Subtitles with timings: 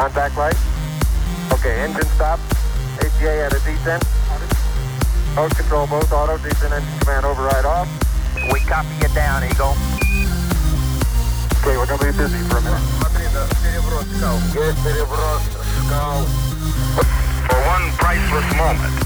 [0.00, 0.56] Contact light.
[1.52, 2.40] Okay, engine stop.
[3.04, 4.02] ATA at a descent.
[5.36, 7.86] Mode control both auto, descent engine command override off.
[8.50, 9.76] We copy you down, Eagle.
[11.60, 12.80] Okay, we're gonna be busy for a minute.
[17.48, 18.96] For one priceless moment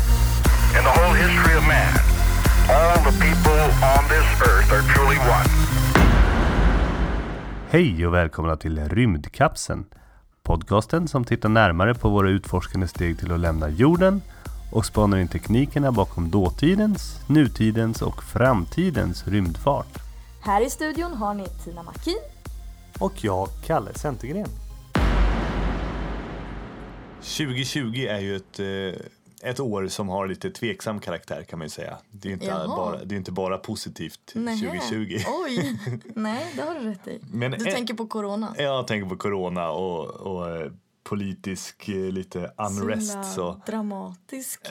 [0.79, 1.90] in the whole history of man,
[2.70, 5.50] all the people on this earth are truly one.
[7.70, 9.84] Hej och välkomna till Rymdkapseln.
[10.46, 14.22] Podcasten som tittar närmare på våra utforskande steg till att lämna jorden
[14.72, 19.98] och spanar in teknikerna bakom dåtidens, nutidens och framtidens rymdfart.
[20.43, 22.18] Här i studion har ni Tina Makin.
[22.98, 24.48] Och jag, Kalle Centergren.
[27.20, 29.00] 2020 är ju ett, eh,
[29.44, 31.98] ett år som har lite tveksam karaktär kan man ju säga.
[32.11, 32.66] Det är inte, Jaha.
[32.69, 34.56] bara, det är inte bara positivt Nähä.
[34.80, 35.19] 2020.
[35.44, 35.78] Oj,
[36.14, 37.20] nej det har du rätt i.
[37.33, 38.55] Men du ett- tänker på corona.
[38.58, 40.72] Jag tänker på corona och, och eh,
[41.03, 43.11] politisk eh, lite unrest.
[43.12, 43.61] himla Så.
[43.67, 44.61] dramatisk.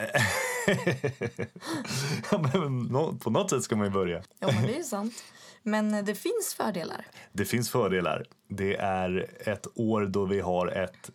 [2.30, 4.22] ja, men, på något sätt ska man ju börja.
[4.38, 5.14] Ja men det är ju sant.
[5.62, 7.06] Men eh, det finns fördelar.
[7.32, 8.24] Det finns fördelar.
[8.48, 11.10] Det är ett år då vi har ett,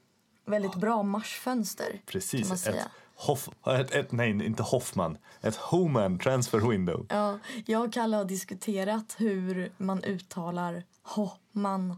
[0.45, 2.01] Väldigt bra marsfönster.
[2.05, 2.75] Precis, ett.
[3.19, 7.05] Hoff, ett, ett, nej inte Hoffman, ett Homan transfer window.
[7.09, 11.95] Ja, jag och Kalle har diskuterat hur man uttalar Hoffman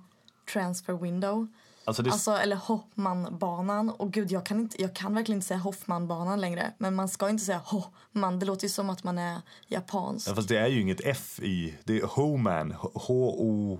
[0.54, 1.48] transfer window.
[1.86, 3.90] Alltså det, Alltså, eller Hoffmanbanan.
[3.90, 6.74] Och gud, jag kan, inte, jag kan verkligen inte säga Hoffmanbanan längre.
[6.78, 8.40] Men man ska inte säga Hoffman.
[8.40, 10.30] Det låter ju som att man är japansk.
[10.30, 13.80] ja, fast det är ju inget F i, det är Homan, H-O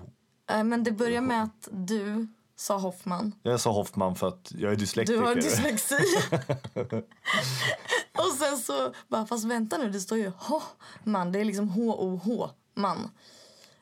[0.50, 3.34] Eh, Men det börjar med att du sa Hoffman.
[3.42, 5.20] Jag sa Hoffman för att jag är dyslektiker.
[5.20, 5.94] Du har dyslexi.
[8.18, 11.32] och sen så bara, fast vänta nu, det står ju Hoffman.
[11.32, 13.10] Det är liksom H-O-H, man.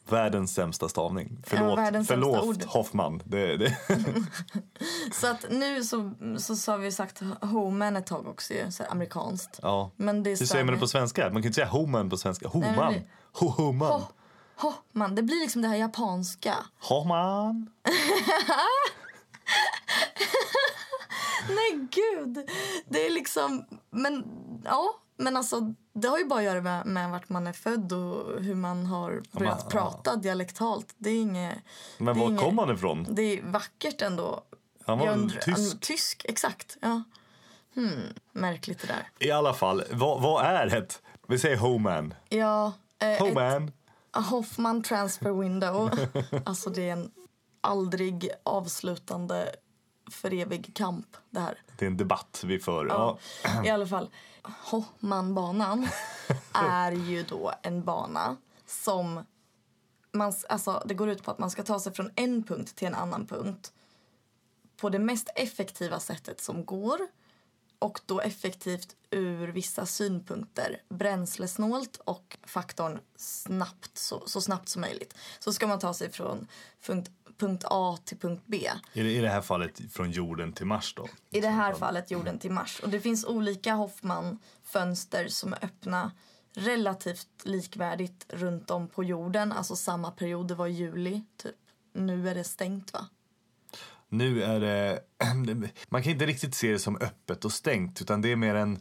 [0.09, 1.43] Världens sämsta stavning.
[1.47, 2.65] Förlåt, sämsta förlåt ord.
[2.65, 3.23] Hoffman.
[3.25, 3.77] Det, det.
[5.13, 8.85] Så att nu så, så, så har vi sagt Homan ett tag också ju, så
[8.85, 9.61] amerikanskt.
[9.63, 9.91] Ja.
[9.97, 11.23] Men det Hur säger man det på svenska?
[11.23, 12.49] Man kan inte säga Homan på svenska.
[12.49, 12.95] Homan.
[13.33, 14.03] Homan.
[14.61, 16.55] Ho- Hoffman, det blir liksom det här japanska.
[16.81, 17.71] Homan.
[21.49, 22.51] Nej gud!
[22.89, 24.25] Det är liksom, men
[24.65, 27.93] ja, men alltså det har ju bara att göra med, med vart man är född
[27.93, 29.71] och hur man har börjat ja.
[29.71, 30.95] prata dialektalt.
[30.99, 31.55] Det är inget,
[31.99, 33.07] Men var inget- kom han ifrån?
[33.11, 34.41] Det är vackert ändå.
[34.87, 35.75] Han var undrar- tysk?
[35.75, 36.77] ja, tysk, exakt.
[36.83, 37.03] Ja.
[37.75, 38.01] Hmm,
[38.33, 39.09] märkligt det där.
[39.19, 41.03] I alla fall, vad, vad är ett...
[41.29, 42.15] Vi säger Homan.
[42.29, 43.69] Ja, eh, ett, Homan.
[43.69, 43.73] a
[44.13, 45.91] Hoffman transfer window.
[46.45, 47.11] alltså det är en
[47.61, 49.55] aldrig avslutande
[50.11, 51.59] för evig kamp det här.
[51.79, 52.87] Det är en debatt vi för.
[52.87, 53.19] Ja.
[53.45, 54.11] Ja, I alla fall,
[54.43, 55.89] Hoffmanbanan
[56.53, 59.25] är ju då en bana som
[60.13, 62.89] man, alltså, det går ut på att man ska ta sig från en punkt till
[62.89, 63.73] en annan punkt
[64.77, 66.99] på det mest effektiva sättet som går
[67.81, 75.15] och då effektivt ur vissa synpunkter bränslesnålt och faktorn snabbt, så, så snabbt som möjligt.
[75.39, 76.47] Så ska man ta sig från
[76.87, 78.71] punkt, punkt A till punkt B.
[78.93, 81.09] I, det- I det här fallet från jorden till Mars då.
[81.31, 82.81] I det här fallet jorden till Mars.
[82.81, 86.13] Och det finns olika Hoffman-fönster som är öppna
[86.55, 89.53] relativt likvärdigt runt om på jorden.
[89.53, 91.55] Alltså samma period, det var juli typ.
[91.93, 93.07] Nu är det stängt va?
[94.11, 95.01] Nu är det...
[95.89, 98.79] Man kan inte riktigt se det som öppet och stängt utan det är mer en...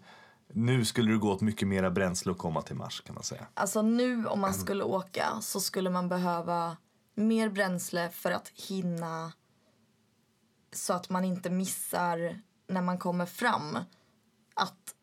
[0.53, 3.47] Nu skulle det gå åt mycket mera bränsle att komma till Mars kan man säga.
[3.53, 6.78] Alltså nu om man skulle åka så skulle man behöva
[7.16, 9.34] mer bränsle för att hinna
[10.72, 13.85] så att man inte missar när man kommer fram att,
[14.53, 14.95] att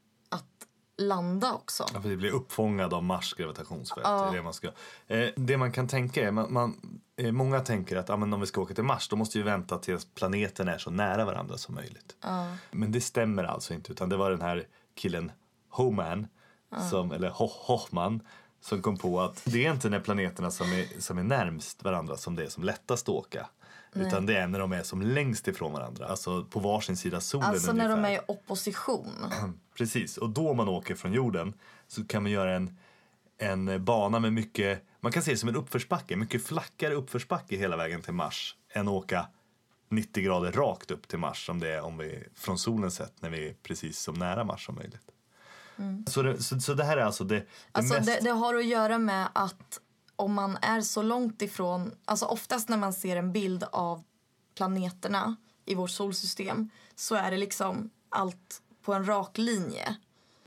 [0.98, 1.86] landa också.
[1.94, 4.06] Ja, för det blir uppfångad av Mars gravitationsfält.
[4.06, 4.70] Är det, man ska.
[5.06, 8.40] Eh, det man kan tänka är, man, man, eh, många tänker att ah, men om
[8.40, 11.58] vi ska åka till Mars då måste vi vänta tills planeten är så nära varandra
[11.58, 12.16] som möjligt.
[12.70, 15.32] Men det stämmer alltså inte utan det var den här killen
[15.70, 16.26] Homan,
[16.90, 18.20] som, eller Ho Hoffman,
[18.60, 22.16] som kom på att det är inte när planeterna som är, som är närmst varandra
[22.16, 23.48] som det är som lättast att åka.
[24.00, 27.48] Utan det är när de är som längst ifrån varandra, alltså på varsin sida solen
[27.48, 28.02] Alltså när ungefär.
[28.02, 29.12] de är i opposition.
[29.76, 31.54] Precis, och då man åker från jorden
[31.88, 32.78] så kan man göra en,
[33.38, 37.76] en bana med mycket, man kan se det som en uppförsbacke, mycket flackare uppförsbacke hela
[37.76, 39.26] vägen till Mars än att åka
[39.88, 43.30] 90 grader rakt upp till Mars som det är om vi från solen sett när
[43.30, 45.12] vi är precis som nära Mars som möjligt.
[46.06, 48.06] Så, det, så, så det här är alltså det, det Alltså mest...
[48.06, 49.80] det, det har att göra med att
[50.16, 54.02] om man är så långt ifrån, alltså oftast när man ser en bild av
[54.54, 59.96] planeterna i vårt solsystem så är det liksom allt på en rak linje.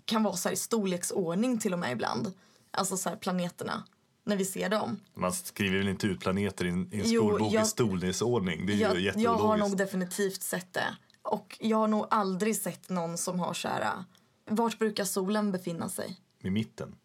[0.06, 2.34] Kan vara så här i storleksordning till och med ibland.
[2.72, 3.84] Alltså så här planeterna,
[4.24, 5.00] när vi ser dem.
[5.14, 8.66] Man skriver väl inte ut planeter i en, i en skolbok i storleksordning?
[8.66, 10.96] Det är Jag, ju jag har nog definitivt sett det.
[11.22, 14.04] Och jag har nog aldrig sett någon som har så här...
[14.46, 16.20] Vart brukar solen befinna sig?
[16.40, 16.96] I mitten.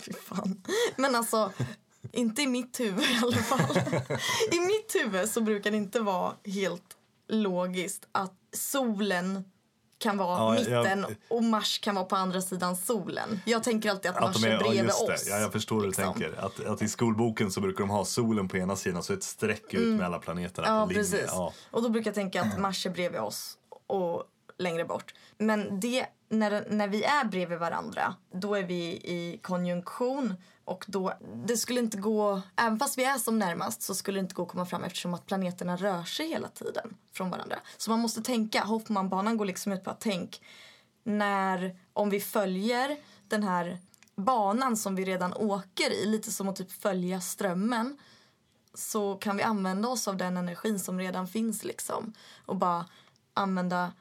[0.00, 0.62] Fy fan.
[0.96, 1.52] Men alltså,
[2.12, 3.76] inte i mitt huvud i alla fall.
[4.52, 6.96] I mitt huvud så brukar det inte vara helt
[7.28, 9.44] logiskt att solen
[9.98, 13.40] kan vara Ja, jag- mitten och Mars kan vara på andra sidan solen.
[13.46, 14.92] Jag tänker alltid att Mars är, ja, bredvid det.
[14.92, 15.26] oss.
[15.28, 16.04] Ja, jag förstår hur liksom.
[16.16, 16.40] du tänker.
[16.44, 19.74] Att, att i skolboken så brukar de ha solen på ena sidan så ett streck
[19.74, 20.78] ut med alla planeterna Mm.
[20.80, 21.02] Ja, på linje.
[21.04, 21.24] precis.
[21.26, 21.52] Ja.
[21.70, 24.24] Och då brukar jag tänka att Mars är bredvid oss och
[24.60, 25.14] längre bort.
[25.38, 30.34] Men det, när, när vi är bredvid varandra, då är vi i konjunktion
[30.64, 31.12] och då,
[31.46, 34.42] det skulle inte gå, även fast vi är som närmast så skulle det inte gå
[34.42, 37.56] att komma fram eftersom att planeterna rör sig hela tiden från varandra.
[37.76, 40.42] Så man måste tänka, Hoffmanbanan går liksom ut på att tänk
[41.04, 42.96] när, om vi följer
[43.28, 43.78] den här
[44.16, 47.98] banan som vi redan åker i, lite som att typ följa strömmen
[48.74, 52.12] så kan vi använda oss av den energin som redan finns liksom
[52.46, 52.84] och bara
[53.34, 53.92] använda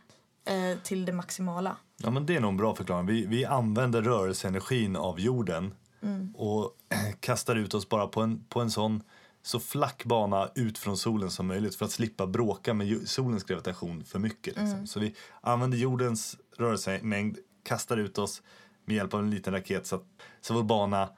[0.46, 1.78] eh, till det maximala.
[1.98, 3.06] Ja, men det är nog en bra förklaring.
[3.06, 6.36] Vi, vi använder rörelseenergin av jorden Mm.
[6.36, 6.76] och
[7.20, 9.04] kastar ut oss bara på en, på en sån
[9.42, 14.04] så flack bana ut från solen som möjligt för att slippa bråka med solens gravitation
[14.04, 14.46] för mycket.
[14.56, 14.66] Liksom.
[14.72, 14.88] Mm.
[14.88, 18.42] Så vi använder jordens rörelsemängd, kastar ut oss
[18.86, 20.04] med hjälp av en liten raket så att
[20.42, 21.10] så vår bana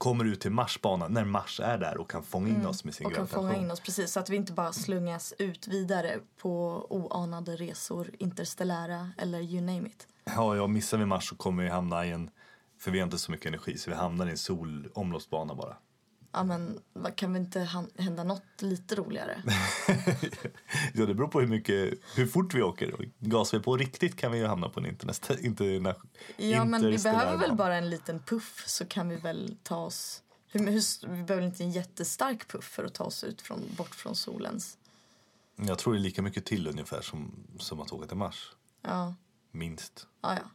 [0.00, 2.94] kommer ut till Mars bana när Mars är där och kan fånga in oss med
[2.94, 3.12] sin Mm.
[3.12, 3.48] Och kan gravitation.
[3.50, 8.10] fånga in oss precis så att vi inte bara slungas ut vidare på oanade resor,
[8.18, 10.06] interstellära eller you name it.
[10.24, 12.30] Ja, ja, missar vi Mars så kommer vi hamna i en,
[12.78, 15.76] för vi har inte så mycket energi, så vi hamnar i en solomloppsbana bara.
[16.32, 16.80] Ja men
[17.16, 17.68] kan vi inte
[17.98, 19.42] hända något lite roligare?
[20.94, 23.10] Ja, det beror på hur, mycket, hur fort vi åker.
[23.18, 25.94] Gasar vi på riktigt kan vi ju hamna på en internet, interna,
[26.36, 30.22] Ja men vi behöver väl bara en liten puff så kan vi väl ta oss
[30.52, 33.94] hur, hur, vi behöver inte en jättestark puff för att ta oss ut från, bort
[33.94, 34.78] från solens.
[35.56, 38.52] Jag tror det är lika mycket till ungefär som, som att åka till Mars.
[38.82, 39.14] Ja.
[39.50, 40.06] Minst.
[40.22, 40.50] Ja, ja.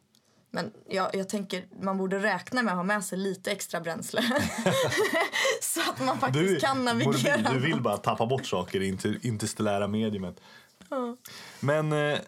[0.56, 4.22] Men jag, jag tänker man borde räkna med att ha med sig lite extra bränsle.
[5.62, 7.52] så att man faktiskt kan navigera.
[7.54, 10.42] du vill bara tappa bort saker i inter, interstellära mediumet.
[11.60, 12.19] Men, eh,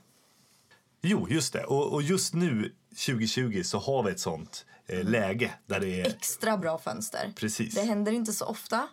[1.02, 1.64] jo just det.
[1.64, 2.74] Och, och just nu
[3.06, 7.34] 2020 så har vi ett sånt eh, läge där det är Extra bra fönster.
[7.36, 7.76] Precis.
[7.76, 8.88] Det händer inte så ofta.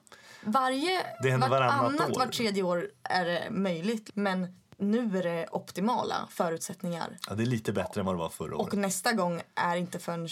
[0.45, 2.19] Varje, Det händer vartannat, år.
[2.19, 4.11] vart tredje år är det möjligt.
[4.15, 4.57] Men
[4.91, 7.19] nu är det optimala förutsättningar.
[7.29, 8.73] Ja, det är lite bättre än vad det var förra året.
[8.73, 10.29] Och nästa gång är inte förrän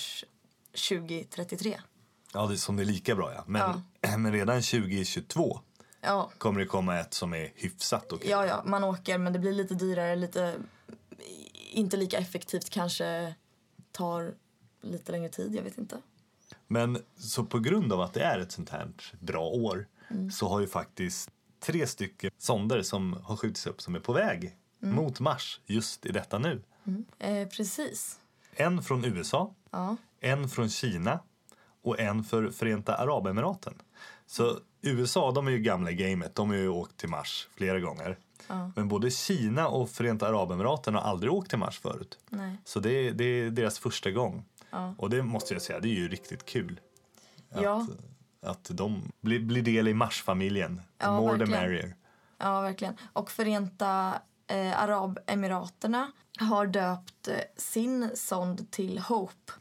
[0.91, 1.81] 2033.
[2.33, 3.45] Ja, det, som det är lika bra ja.
[3.47, 3.83] Men,
[4.23, 5.61] men redan 2022
[6.01, 8.31] Ja, kommer det komma ett som är hyfsat okej.
[8.31, 10.55] ja, ja, man åker men det blir lite dyrare, lite
[11.71, 13.35] inte lika effektivt kanske
[13.93, 14.35] tar
[14.83, 15.97] lite längre tid, jag vet inte.
[16.69, 18.89] Men så på grund av att det är ett sånt här
[19.21, 20.31] bra år Mm.
[20.31, 21.31] så har ju faktiskt
[21.63, 24.95] tre stycken sonder som har skjutits upp som är på väg Mm.
[24.97, 26.63] mot Mars just i detta nu.
[27.19, 28.19] Eh, precis.
[28.55, 29.97] En från USA, Ja.
[30.21, 31.19] en från Kina
[31.83, 33.75] och en för Förenta Arabemiraten.
[34.27, 36.35] Så USA, de är ju gamla i gamet.
[36.35, 38.19] De har ju åkt till Mars flera gånger.
[38.77, 42.19] Men både Kina och Förenta Arabemiraten har aldrig åkt till Mars förut.
[42.29, 42.57] Nej.
[42.65, 44.45] Så det är, det är deras första gång.
[44.99, 46.81] Och det måste jag säga, det är ju riktigt kul.
[47.55, 47.77] Ja.
[47.83, 47.91] Att
[48.69, 50.77] de blir, blir del i Mars-familjen.
[50.77, 51.63] The Ja, more the verkligen.
[51.63, 51.97] merrier.
[52.39, 52.95] Ja, verkligen.
[53.13, 59.53] Och Förenta eh, Arabemiraterna har döpt eh, sin sond till Hope.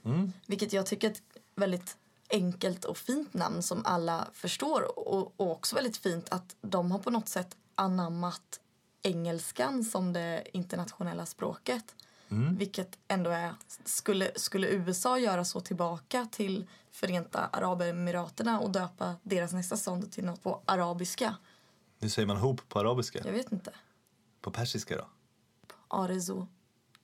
[0.48, 1.22] Vilket jag tycker är ett
[1.56, 1.98] väldigt
[2.30, 5.00] enkelt och fint namn som alla förstår.
[5.00, 8.60] Och, och också väldigt fint att de har på något sätt anammat
[9.04, 11.96] engelskan som det internationella språket.
[12.58, 13.54] Vilket ändå är...
[13.86, 20.26] Skulle, skulle USA göra så tillbaka till Förenta Arabemiraterna och döpa deras nästa sond till
[20.26, 21.36] något på arabiska?
[22.00, 23.22] Nu säger man hope på arabiska.
[23.26, 23.72] Jag vet inte.
[24.42, 25.08] På persiska då?
[25.88, 26.48] Arezo.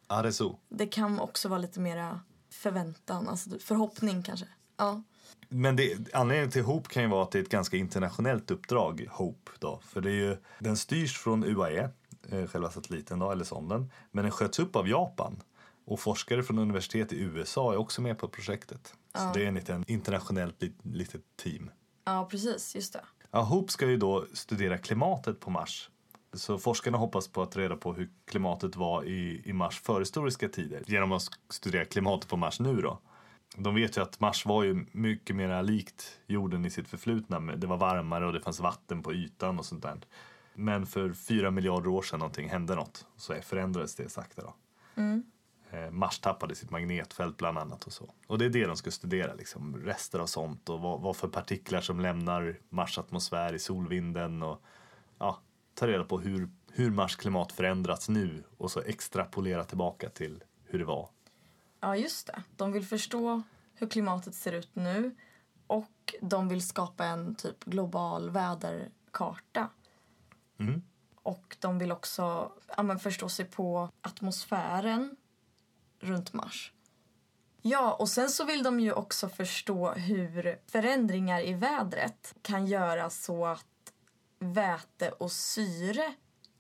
[0.08, 0.53] Arezu.
[0.70, 4.46] Det kan också vara lite mera förväntan, alltså förhoppning kanske.
[4.77, 5.01] Ja.
[5.50, 9.08] Men det, anledningen till Hope kan ju vara att det är ett ganska internationellt uppdrag,
[9.12, 9.51] Hope.
[9.60, 9.79] Då.
[9.88, 11.89] För det är ju, den styrs från UAE,
[12.29, 13.91] eh, själva satelliten då, eller sonden.
[14.12, 15.44] Men den sköts upp av Japan.
[15.88, 18.94] Och forskare från universitet i USA är också med på projektet.
[19.15, 21.72] Så det är en liten internationellt lit, litet team.
[22.06, 22.75] ja, precis.
[22.75, 23.01] Just det.
[23.32, 25.89] Ja, Hope ska ju då studera klimatet på Mars.
[26.34, 30.50] Så forskarna hoppas på att ta reda på hur klimatet var i, i Mars förhistoriska
[30.50, 33.00] tider genom att studera klimatet på Mars nu då.
[33.56, 37.39] De vet ju att Mars var ju mycket mer likt jorden i sitt förflutna.
[37.39, 40.00] Det var varmare och det fanns vatten på ytan och sånt där.
[40.53, 43.06] Men för fyra miljarder år sedan någonting hände något.
[43.17, 44.56] Så förändrades det sakta då.
[45.01, 45.17] Eh,
[45.92, 48.10] Mars tappade sitt magnetfält bland annat och så.
[48.28, 51.28] Och det är det de ska studera, liksom rester av sånt och vad, vad för
[51.28, 54.62] partiklar som lämnar Mars atmosfär i solvinden och
[55.20, 55.40] ja,
[55.74, 60.80] ta reda på hur hur Mars klimat förändrats nu och så extrapolera tillbaka till hur
[60.80, 61.10] det var.
[61.80, 62.44] Ja, just det.
[62.56, 63.42] De vill förstå
[63.74, 65.16] hur klimatet ser ut nu
[65.68, 69.70] och de vill skapa en typ global väderkarta.
[70.60, 70.82] Mm.
[71.16, 75.16] Och de vill också ja, men förstå sig på atmosfären
[76.00, 76.74] runt Mars.
[77.62, 83.10] Ja, och sen så vill de ju också förstå hur förändringar i vädret kan göra
[83.10, 83.94] så att
[84.39, 86.13] väte och syre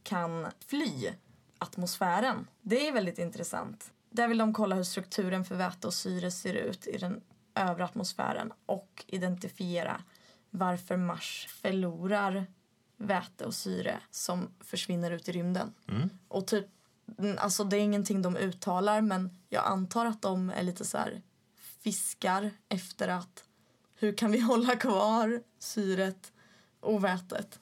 [0.03, 1.13] kan fly
[1.57, 2.47] atmosfären.
[2.61, 3.91] Det är väldigt intressant.
[4.09, 7.21] Där vill de kolla hur strukturen för väte och syre ser ut i den
[7.55, 10.01] övre atmosfären och identifiera
[10.49, 12.45] varför Mars förlorar
[12.97, 15.73] väte och syre som försvinner ut i rymden.
[16.27, 16.76] Och typ, mm,
[17.37, 21.21] alltså det är ingenting de uttalar men jag antar att de är lite så här
[21.83, 23.43] fiskar efter att
[23.95, 26.31] hur kan vi hålla kvar syret
[26.79, 27.59] och vätet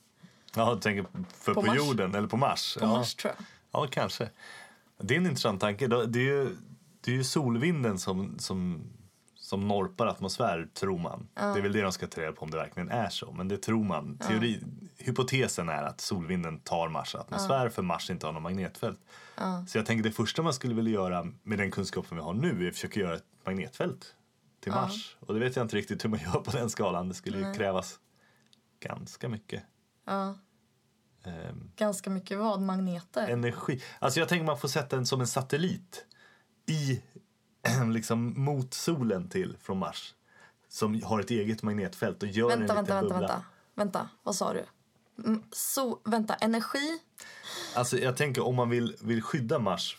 [0.55, 1.77] Ja, du tänker för På på, Mars.
[1.77, 2.77] jorden eller på Mars?
[2.79, 2.87] på ja.
[2.87, 3.45] Mars tror jag.
[3.71, 4.29] Ja, kanske.
[4.97, 5.87] Det är en intressant tanke.
[5.87, 6.55] Det är ju,
[7.01, 8.83] det är ju solvinden som, som,
[9.35, 11.27] som norpar atmosfär, tror man.
[11.33, 13.31] Det är väl det de ska ta reda på om det verkligen är så.
[13.31, 14.17] Men det tror man.
[14.17, 14.63] Teori,
[14.97, 18.99] Hypotesen är att solvinden tar Mars atmosfär för Mars inte har något magnetfält.
[19.67, 22.65] Så jag tänker det första man skulle vilja göra med den kunskapen vi har nu
[22.65, 24.15] är att försöka göra ett magnetfält
[24.59, 25.17] till Mars.
[25.19, 27.09] Och det vet jag inte riktigt hur man gör på den skalan.
[27.09, 27.99] Det skulle ju krävas
[28.79, 29.63] ganska mycket.
[30.05, 30.35] Ja.
[31.23, 32.61] ehm, Ganska mycket vad?
[32.61, 33.27] Magneter?
[33.27, 33.81] energi.
[33.99, 36.05] Alltså jag tänker man får sätta den som en satellit
[36.65, 37.01] i
[37.93, 40.15] liksom mot solen till från Mars.
[40.67, 43.27] Som har ett eget magnetfält och gör vänta, en vänta, liten vänta, bubbla.
[43.27, 43.43] vänta.
[43.75, 44.63] Vänta, vad sa du?
[45.25, 46.99] Mm, Så, vänta, energi?
[47.75, 49.97] Alltså jag tänker om man vill, vill skydda Mars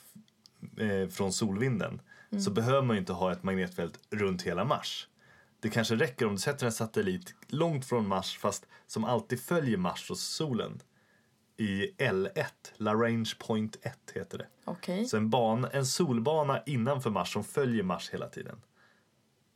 [0.79, 2.01] eh, från solvinden
[2.33, 2.43] Mm.
[2.45, 5.09] så behöver man ju inte ha ett magnetfält runt hela Mars.
[5.61, 9.77] Det kanske räcker om du sätter en satellit långt från Mars fast som alltid följer
[9.77, 10.81] Mars och solen
[11.57, 12.45] i L1,
[12.77, 14.47] Lagrange Point 1 heter det.
[14.65, 15.07] Okej.
[15.07, 18.63] Så en, bana, en solbana innanför Mars som följer Mars hela tiden.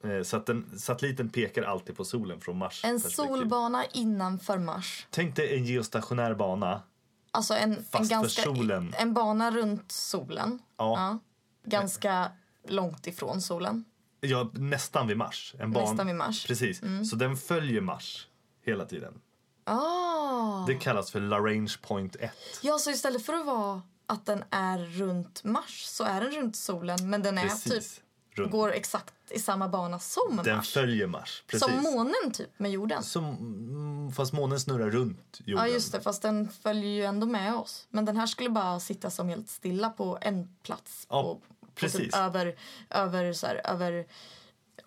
[0.04, 5.06] Eh, Så att den, satelliten pekar alltid på solen från Mars En solbana innanför Mars.
[5.10, 6.82] Tänk dig en geostationär bana.
[7.30, 8.94] Alltså en, en, ganska, solen.
[8.98, 10.58] en bana runt solen.
[10.76, 11.18] Ja.
[11.64, 12.32] Ganska
[12.68, 13.84] långt ifrån solen.
[14.20, 15.54] Ja, nästan vid Mars.
[15.58, 16.46] En ban- Nästan vid Mars.
[16.46, 16.80] Precis.
[17.10, 18.28] Så den följer Mars
[18.64, 19.20] hela tiden.
[19.64, 20.64] Ah.
[20.66, 22.32] Det kallas för Lagrange Point 1.
[22.62, 26.56] Ja, så istället för att vara att den är runt Mars så är den runt
[26.56, 27.94] solen men den är Precis.
[27.96, 28.52] typ Runt.
[28.52, 30.72] går exakt i samma bana som Den Mars.
[30.72, 31.44] följer Mars.
[31.46, 31.68] Precis.
[31.68, 33.02] Som månen typ med jorden.
[33.02, 35.66] Som, fast månen snurrar runt jorden.
[35.66, 37.86] Ja just det, fast den följer ju ändå med oss.
[37.90, 41.06] Men den här skulle bara sitta som helt stilla på en plats.
[41.10, 41.98] Ja, på, på precis.
[42.00, 42.56] Typ över,
[42.90, 44.06] över, så här, över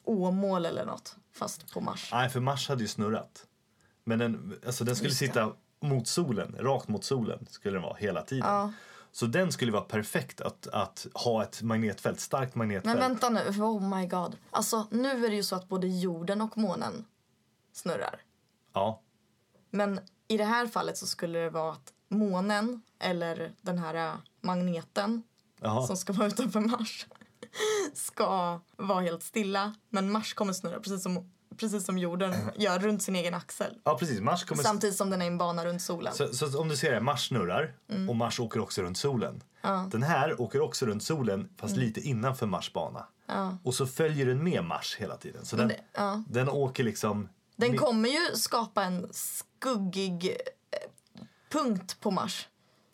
[0.04, 1.16] Åmål eller något.
[1.34, 2.10] Fast på Mars.
[2.12, 3.46] Nej, för Mars hade ju snurrat.
[4.04, 8.22] Men den, alltså den skulle sitta mot solen, rakt mot solen skulle den vara hela
[8.22, 8.48] tiden.
[8.50, 8.72] Ja.
[9.16, 13.00] Så den skulle vara perfekt att, att ha ett magnetfält, starkt magnetfält.
[13.00, 14.38] Men vänta nu, oh my god.
[14.52, 17.06] Alltså nu är det ju så att både jorden och månen
[17.74, 18.22] snurrar.
[18.74, 19.02] Ja,
[19.70, 24.14] Men i det här fallet så skulle det vara att månen eller den här äh,
[24.42, 25.24] magneten
[25.60, 25.88] Jaha.
[25.88, 27.08] som ska vara utanför Mars
[27.94, 29.76] ska vara helt stilla.
[29.90, 33.78] Men Mars kommer snurra precis som, precis som jorden gör runt sin egen axel.
[33.84, 34.20] ja precis.
[34.22, 34.64] Mars kommer...
[34.64, 36.14] Samtidigt som den är en bana runt solen.
[36.14, 38.10] Så, så om du ser det, Mars snurrar Mm.
[38.10, 39.44] och Mars åker också runt solen.
[39.92, 41.86] Den här åker också runt solen fast Mm.
[41.88, 43.08] lite innanför Mars bana.
[43.64, 45.46] Och så följer den med Mars hela tiden.
[45.46, 46.24] Så den, det- ja.
[46.28, 47.30] den åker liksom...
[47.56, 50.26] Den med- kommer ju skapa en skuggig
[50.72, 50.90] eh,
[51.52, 52.48] punkt på Mars.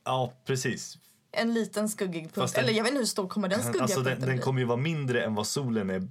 [0.05, 0.97] Ja, precis.
[1.31, 2.53] En liten skuggig punkt.
[2.55, 4.43] Den- Eller jag vet inte hur stor kommer den skuggiga Alltså den, punkten den bli.
[4.43, 6.07] kommer ju vara mindre än vad solen är.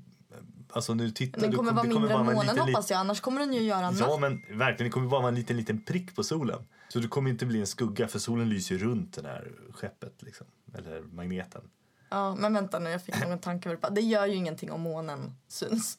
[0.73, 2.99] Alltså nu tittar du kommer vara det mindre än vara en månen liten, hoppas jag.
[2.99, 5.85] Annars kommer den ju göra Ja men verkligen, det kommer bara vara en liten, liten
[5.85, 6.67] prick på solen.
[6.89, 10.23] Så det kommer inte bli en skugga för solen lyser ju runt det här skeppet
[10.23, 10.47] liksom.
[10.75, 11.63] Eller magneten.
[12.11, 13.77] Ja, men vänta nu, jag fick någon tanke.
[13.77, 13.89] på.
[13.89, 15.99] Det gör ju ingenting om månen syns.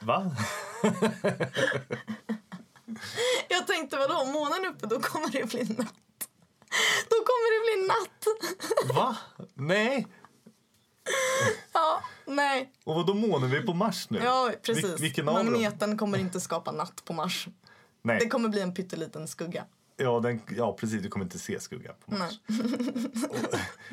[0.00, 0.36] Va?
[3.48, 5.94] Jag tänkte vadå, om månen är uppe då kommer det bli natt.
[7.08, 8.26] Då kommer det bli natt.
[8.96, 9.16] Va?
[9.54, 10.06] Nej!
[11.72, 12.72] Ja, nej.
[12.84, 13.50] Och vad då månen?
[13.50, 14.18] Vi är på Mars nu.
[14.24, 14.84] Ja, precis.
[14.84, 15.44] Vil- vilken av
[15.78, 15.98] dem?
[15.98, 17.48] Kommer inte skapa natt på Mars.
[18.02, 18.18] Nej.
[18.20, 19.64] Det kommer bli en pytteliten skugga.
[19.96, 21.02] Ja, den, ja, precis.
[21.02, 22.40] Du kommer inte se skugga på Mars.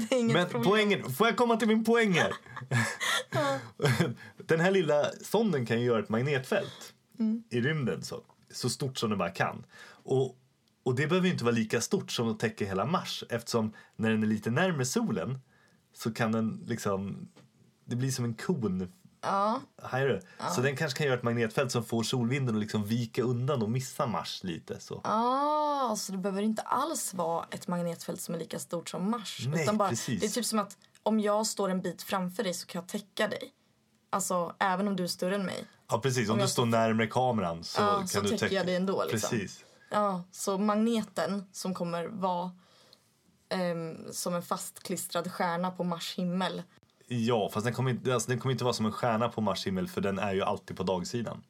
[0.10, 0.24] Nej.
[0.34, 0.64] Men problem.
[0.64, 2.34] poängen, får jag komma till min poäng här?
[4.48, 7.44] Den här lilla sonden kan ju göra ett magnetfält Mm.
[7.50, 9.66] i rymden så, så stort som den bara kan.
[9.90, 10.38] Och,
[10.84, 14.24] och det behöver inte vara lika stort som att täcka hela Mars eftersom när den
[14.24, 15.40] är lite närmare solen
[15.94, 17.28] så kan den liksom,
[17.88, 20.22] det blir som en kon Ja, du?
[20.56, 23.70] Så den kanske kan göra ett magnetfält som får solvinden att liksom vika undan och
[23.70, 24.80] missa Mars lite.
[24.80, 25.02] Så.
[25.04, 29.46] ah, så det behöver inte alls vara ett magnetfält som är lika stort som Mars.
[29.48, 30.20] Nej, utan bara, precis.
[30.22, 32.90] Det är typ som att om jag står en bit framför dig så kan jag
[32.90, 33.52] täcka dig.
[34.10, 35.66] Alltså även om du är större än mig.
[35.90, 36.30] Ja, precis.
[36.30, 38.56] Om, Om du står närmare kameran så Ja, kan så du täcker täcka.
[38.56, 39.30] jag dig ändå, liksom.
[39.30, 39.66] Precis.
[39.92, 42.52] Ja, så magneten som kommer vara
[43.50, 46.64] ehm, som en fastklistrad stjärna på Mars himmel.
[47.08, 49.68] Ja, fast den kommer, inte, alltså, den kommer inte vara som en stjärna på Mars
[49.68, 51.44] himmel för den är ju alltid på dagsidan.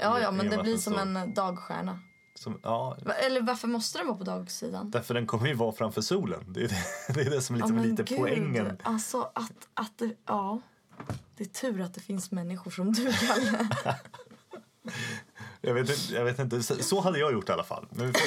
[0.00, 1.98] Ja, ja, men det blir som den en dagstjärna.
[2.34, 2.96] Som, ja,
[3.26, 4.90] Eller varför måste den vara på dagsidan?
[4.90, 6.52] därför den kommer ju vara framför solen.
[6.52, 8.76] Det är det, det, är det som är Ja, liksom men lite gud, poängen.
[8.82, 10.60] Alltså att, att det, ja.
[11.36, 13.68] Det är tur att det finns människor som du, Kalle.
[15.60, 17.86] Jag vet, inte- jag vet inte, så, hade jag gjort i alla fall.
[17.90, 18.22] Men vi får,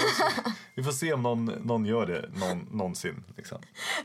[0.75, 3.23] vi får se om någon, någon gör det någon, någonsin.
[3.37, 3.57] Liksom.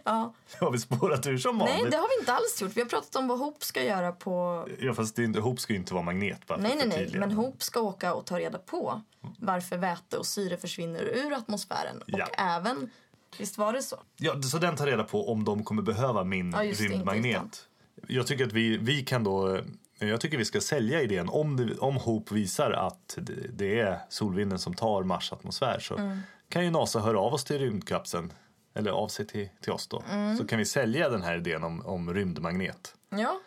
[0.04, 0.34] Ja.
[0.52, 1.76] Det har vi spårat ur som vanligt.
[1.82, 2.76] Nej, det har vi inte alls gjort.
[2.76, 4.66] Vi har pratat om vad Hope ska göra på...
[4.80, 6.46] Ja, fast det, inte- Hoop ska ju inte vara magnet.
[6.46, 7.10] Bara Nej, nej, nej.
[7.18, 9.02] Men Hope ska åka och ta reda på
[9.38, 12.02] varför väte och syre försvinner ur atmosfären.
[12.06, 12.24] Ja.
[12.26, 12.90] Och även...
[13.38, 13.96] Visst var det så?
[14.16, 17.66] Ja, så den tar reda på om de kommer behöva min Ja, rymdmagnet.
[18.06, 19.60] Jag tycker att vi, vi kan då...
[19.98, 21.28] Jag tycker vi ska sälja idén.
[21.28, 23.18] Om, det, om Hope visar att
[23.50, 26.18] det, är solvinden som tar Mars atmosfär så Mm.
[26.48, 28.32] kan ju NASA höra av oss till rymdkapseln.
[28.74, 30.02] Eller av sig till, till oss då.
[30.10, 30.36] Mm.
[30.36, 32.94] Så kan vi sälja den här idén om, om rymdmagnet.
[33.10, 33.40] Ja.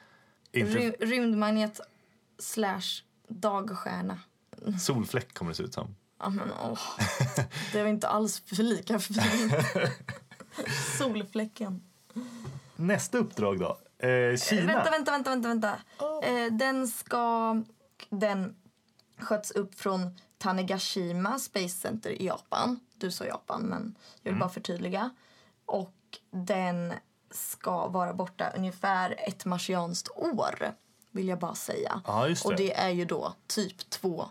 [0.51, 1.79] Inte Ry- rymdmagnet
[2.39, 2.81] slash
[3.27, 4.19] dagstjärna.
[4.81, 5.95] solfläck kommer det se ut som.
[6.19, 6.79] Ja, men åh.
[7.73, 9.53] Det var inte alls för lika fint.
[10.97, 11.81] Solfläcken.
[12.75, 13.77] Nästa uppdrag då.
[14.01, 14.65] Eh, Kina.
[14.65, 15.47] Vänta, vänta, vänta, vänta.
[15.99, 16.27] vänta.
[16.27, 17.55] Eh, den ska...
[18.09, 18.55] Den
[19.17, 22.79] sköts upp från Tanegashima Space Center i Japan.
[22.97, 25.09] Du sa Japan, men jag vill bara förtydliga.
[25.65, 25.93] Och
[26.31, 26.93] den
[27.31, 30.75] ska vara borta ungefär ett marsianskt år,
[31.11, 32.01] vill jag bara säga.
[32.07, 32.49] Ja, just det.
[32.49, 34.25] Och det är ju då typ två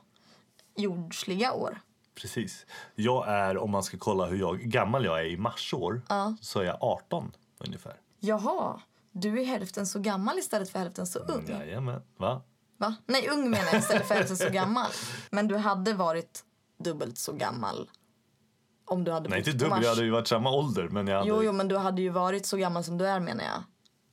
[0.76, 1.80] jordsliga år.
[2.14, 2.66] Precis.
[2.94, 6.02] Jag är, om man ska kolla hur jag, gammal jag är i marsår,
[6.40, 7.96] så är jag 18 ungefär.
[8.20, 8.80] Jaha,
[9.12, 11.48] du är hälften så gammal istället för hälften så ung.
[11.48, 12.02] Jajamän.
[12.16, 12.42] Va?
[12.78, 12.94] Va?
[13.06, 14.90] Nej, ung menar jag istället för hälften så gammal.
[15.30, 16.44] Men du hade varit
[16.78, 17.90] dubbelt så gammal
[18.84, 19.70] om du hade Nej, inte på dubbel.
[19.70, 19.82] Mars.
[19.82, 20.88] Jag hade ju varit samma ålder.
[20.88, 21.28] Men jag hade...
[21.28, 23.62] Jo, jo, men du hade ju varit så gammal som du är menar jag.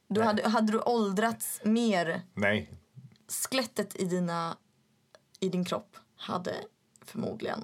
[0.08, 2.74] Du hade, hade du åldrats mer, Nej.
[3.28, 4.58] skelettet i, dina,
[5.40, 6.56] i din kropp hade
[7.06, 7.60] förmodligen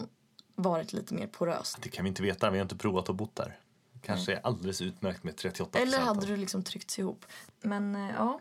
[0.56, 1.78] varit lite mer poröst.
[1.82, 2.50] Det kan vi inte veta.
[2.50, 3.60] Vi har inte provat att bott där.
[4.06, 7.26] Kanske är alldeles utmärkt med 38 Eller hade du liksom tryckts ihop.
[7.62, 8.40] Men eh, ja,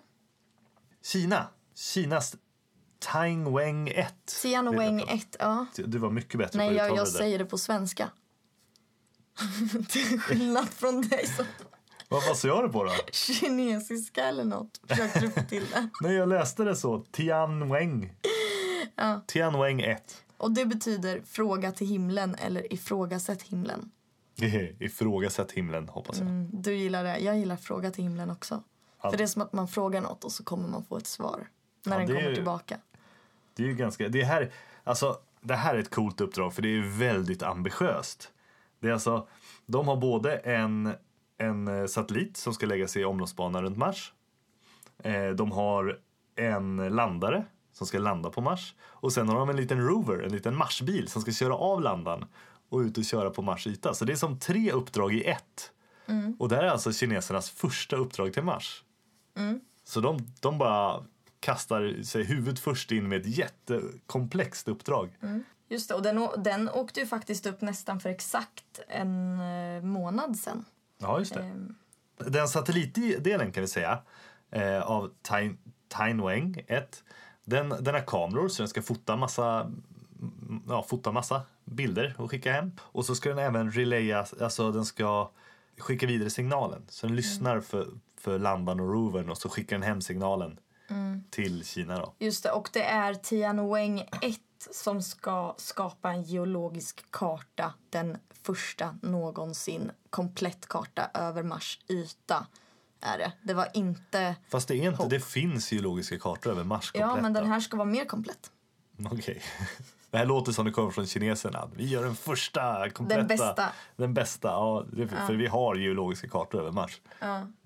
[1.02, 1.48] Kina.
[1.74, 2.36] Kinas
[2.98, 4.14] Tang Weng 1.
[4.42, 5.66] Tianwen 1, ja.
[5.76, 8.10] Du var mycket bättre Nej, på att jag, jag det säger det på svenska.
[9.88, 11.44] Till skillnad från dig som
[12.08, 12.92] Vad, vad sa jag det på då?
[13.12, 14.80] kinesiska eller något.
[14.88, 15.88] Försökte du få till det.
[16.00, 17.04] Nej, jag läste det så.
[17.10, 18.14] Tian Weng.
[19.26, 20.24] Tian Weng 1.
[20.36, 23.90] Och det betyder fråga till himlen eller ifrågasätt himlen.
[24.80, 26.28] Ifrågasätt himlen, hoppas jag.
[26.52, 27.18] Du gillar det.
[27.18, 28.62] Jag gillar fråga till himlen också.
[29.02, 29.10] Ja.
[29.10, 31.48] För det är som att man frågar något och så kommer man få ett svar.
[31.86, 32.78] När Ja, den kommer ju- tillbaka.
[33.54, 34.50] Det är ju ganska, det här,
[34.84, 38.32] alltså, det här är ett coolt uppdrag för det är väldigt ambitiöst.
[38.80, 39.28] Det är alltså,
[39.66, 40.94] de har både en,
[41.38, 44.12] en eh, satellit som ska lägga sig i omloppsbana runt Mars.
[45.02, 45.98] Eh, de har
[46.36, 48.74] en landare som ska landa på Mars.
[48.82, 52.24] Och sen har de en liten rover, en liten Marsbil som ska köra av landaren
[52.72, 53.94] och ut och köra på Mars yta.
[53.94, 55.70] Så det är som tre uppdrag i ett.
[56.38, 58.84] Och det här är alltså kinesernas första uppdrag till Mars.
[59.84, 61.04] Så de, de bara
[61.40, 65.10] kastar sig huvudet först in med ett jättekomplext uppdrag.
[65.68, 70.36] Just det, och den, den åkte ju faktiskt upp nästan för exakt en eh, månad
[70.36, 70.64] sen.
[70.98, 71.40] Ja, just det.
[71.40, 71.74] Ehm,
[72.18, 73.98] Den satellitdelen kan vi säga
[74.50, 75.56] eh, av Tain-
[75.88, 77.02] Tainweng 1.
[77.44, 82.30] Den, den har kameror så den ska fota massa, mm, ja, fota massa bilder och
[82.30, 82.72] skicka hem.
[82.80, 85.30] Och så ska den även relaya, alltså den ska
[85.78, 86.86] skicka vidare signalen.
[86.88, 87.88] Så den lyssnar för,
[88.20, 90.58] för landaren och rovern och så skickar den hem signalen
[91.30, 92.14] till Kina då.
[92.18, 97.74] Just det, och det är Tianwen 1 som ska skapa en geologisk karta.
[97.90, 99.90] Den första någonsin.
[100.10, 102.46] Komplett karta över Mars yta
[103.00, 103.32] är det.
[103.42, 104.36] Det var inte...
[104.48, 107.76] Fast det är inte, det finns geologiska kartor över Mars Ja, men den här ska
[107.76, 108.50] vara mer komplett.
[109.12, 109.42] Okej.
[110.10, 111.70] Det här låter som det kommer från kineserna.
[111.76, 113.24] Vi gör den första kompletta.
[113.24, 113.72] bästa.
[113.96, 114.86] Den bästa, ja.
[115.26, 117.00] För vi har geologiska kartor över Mars.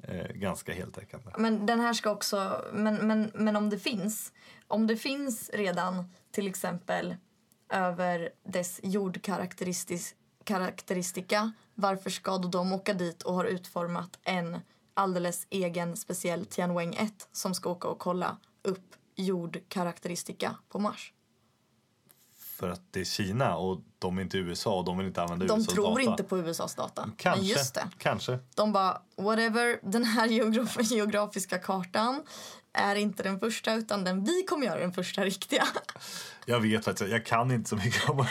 [0.03, 1.31] Eh, ganska heltäckande.
[1.39, 2.65] Men den här ska också...
[2.73, 4.33] Men, men, men om det finns...
[4.69, 7.17] Om det finns redan till exempel
[7.69, 14.61] över dess jordkaraktäristika varför ska då de åka dit och har utformat en
[14.95, 21.12] alldeles egen speciell Tianwen 1 som ska åka och kolla upp jordkaraktäristika på Mars.
[22.59, 25.47] För att det är Kina och de är inte USA och de vill inte använda
[25.47, 26.03] De USAs tror data.
[26.03, 27.11] inte på USAs data.
[27.16, 27.40] Kanske.
[27.40, 27.88] Men just det.
[27.99, 28.38] Kanske.
[28.55, 32.23] De bara, whatever, den här geograf geografiska kartan
[32.73, 35.64] är inte den första utan den vi kommer göra den första riktiga.
[36.49, 38.21] Jag vet faktiskt, jag kan inte så mycket om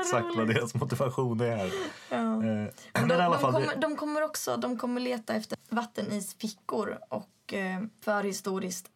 [0.00, 1.64] exakt vad deras motivation är.
[1.64, 1.70] Eh,
[2.10, 6.98] Men De, i alla de, fall, kommer, de kommer också de kommer leta efter vattenisfickor
[7.08, 8.86] och eh, förhistoriskt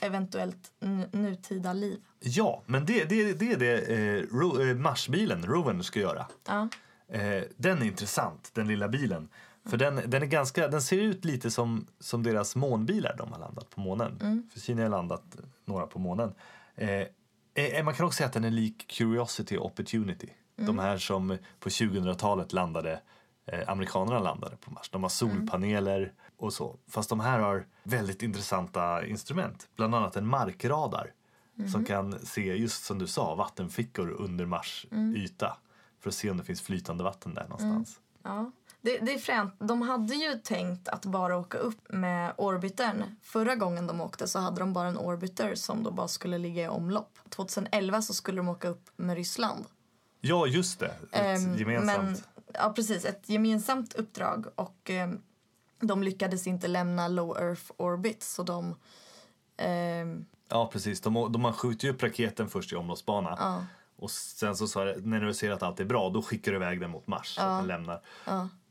[0.00, 0.70] eventuellt
[1.12, 2.00] nutida liv.
[2.20, 6.26] Ja, men det, det, det är det eh, ro, eh, Marsbilen, Rovern, ska göra.
[6.46, 6.68] Ja.
[7.08, 9.28] Eh, den är intressant, den lilla bilen.
[9.64, 13.38] För den, den, är ganska, den ser ut lite som, som deras månbilar de har
[13.38, 14.48] landat på månen.
[14.52, 16.34] För Kina har landat några på månen.
[16.74, 17.06] Eh,
[17.54, 20.28] eh, man kan också säga att den är lik Curiosity och Opportunity.
[20.56, 23.00] De här som på 2000-talet landade,
[23.46, 24.90] eh, amerikanerna landade på Mars.
[24.90, 26.76] De har solpaneler och så.
[26.88, 29.68] Fast de här har väldigt intressanta instrument.
[29.76, 31.12] Bland annat en markradar
[31.68, 35.56] som kan se, just som du sa, vattenfickor under Mars yta.
[36.00, 38.00] För att se om det finns flytande vatten där någonstans.
[38.22, 38.50] Ja.
[38.82, 39.54] Det, det är fränt.
[39.58, 43.04] De hade ju tänkt att bara åka upp med orbitern.
[43.22, 46.64] Förra gången de åkte så hade de bara en orbiter som då bara skulle ligga
[46.64, 47.18] i omlopp.
[47.28, 49.64] 2011 så skulle de åka upp med Ryssland.
[50.20, 50.86] Ja, just det.
[51.12, 52.02] Ett Ehm, gemensamt.
[52.02, 52.16] Men,
[52.54, 53.04] ja, precis.
[53.04, 54.46] Ett gemensamt uppdrag.
[54.54, 55.20] Och ehm,
[55.80, 58.22] de lyckades inte lämna low earth orbit.
[58.22, 58.76] Så de...
[59.56, 61.00] ehm, Ja, precis.
[61.00, 63.36] De, de har skjutit upp raketen först i omloppsbana.
[63.38, 63.64] Ja.
[63.96, 66.56] Och sen så sa det, när du ser att allt är bra, då skickar du
[66.56, 67.26] iväg den mot Mars.
[67.34, 68.00] Så att den lämnar.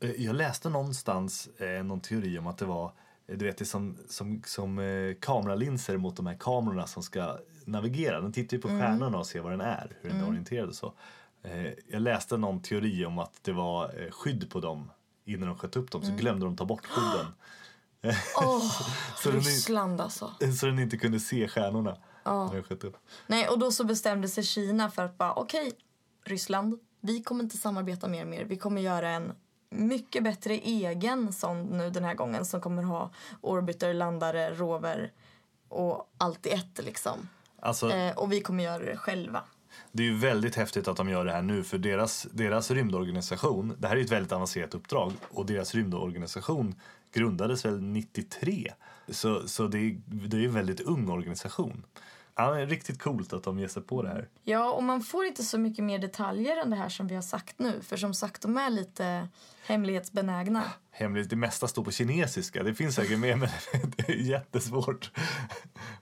[0.00, 2.92] Eh, Jag läste någonstans eh, någon teori om att det var
[3.26, 7.02] eh, du vet, det är som, som, som eh, kameralinser mot de här kamerorna som
[7.02, 8.20] ska navigera.
[8.20, 10.74] Den tittar ju på stjärnorna och ser vad den är, hur den är orienterad och
[10.74, 10.92] så.
[11.42, 14.90] Eh, jag läste någon teori om att det var eh, skydd på dem
[15.24, 17.26] innan de sköt upp dem, så glömde de ta bort skydden.
[18.36, 18.72] Åh,
[19.18, 20.34] Så den är- Ryssland alltså.
[20.60, 21.96] Så den inte kunde se stjärnorna
[22.84, 22.96] upp.
[23.26, 25.72] Nej, och då så bestämde sig Kina för att bara okej,
[26.24, 28.44] Ryssland, vi kommer inte samarbeta mer mer.
[28.44, 29.32] Vi kommer göra en
[29.70, 33.10] mycket bättre egen sond nu den här gången som kommer ha
[33.40, 35.12] orbiter, landare, rover
[35.68, 37.28] och allt i ett liksom.
[37.60, 39.44] Alltså, Eh, och vi kommer göra det själva.
[39.92, 43.76] Det är ju väldigt häftigt att de gör det här nu för deras, deras rymdorganisation,
[43.78, 46.74] det här är ju ett väldigt avancerat uppdrag och deras rymdorganisation
[47.12, 48.72] grundades väl 93.
[49.08, 51.82] Så, så det, är, det är en väldigt ung organisation.
[52.40, 54.28] Ja, det är riktigt coolt att de ger sig på det här.
[54.44, 57.22] Ja, och man får inte så mycket mer detaljer än det här som vi har
[57.22, 57.80] sagt nu.
[57.82, 59.28] För som sagt, de är lite
[59.66, 60.62] hemlighetsbenägna.
[60.90, 62.62] Hemligt, det mesta står på kinesiska.
[62.62, 63.48] Det finns säkert med men
[63.96, 65.10] det är jättesvårt.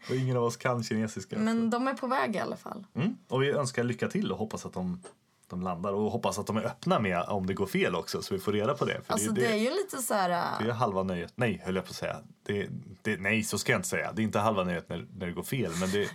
[0.09, 1.39] Och ingen av oss kan kinesiska.
[1.39, 2.87] Men de är på väg i alla fall.
[2.95, 3.17] Mm.
[3.29, 5.03] Och vi önskar lycka till och hoppas att de,
[5.49, 8.35] de landar och hoppas att de är öppna med om det går fel också så
[8.35, 9.01] vi får reda på det.
[9.05, 10.31] För Alltså det, det är ju lite så här...
[10.31, 11.33] äh, Det är halva nöjet.
[11.35, 12.17] Nej, höll jag på att säga.
[12.43, 12.69] Det,
[13.03, 14.13] det, nej, så ska jag inte säga.
[14.13, 15.73] Det är inte halva nöjet när, när det går fel.
[15.81, 16.11] Men det,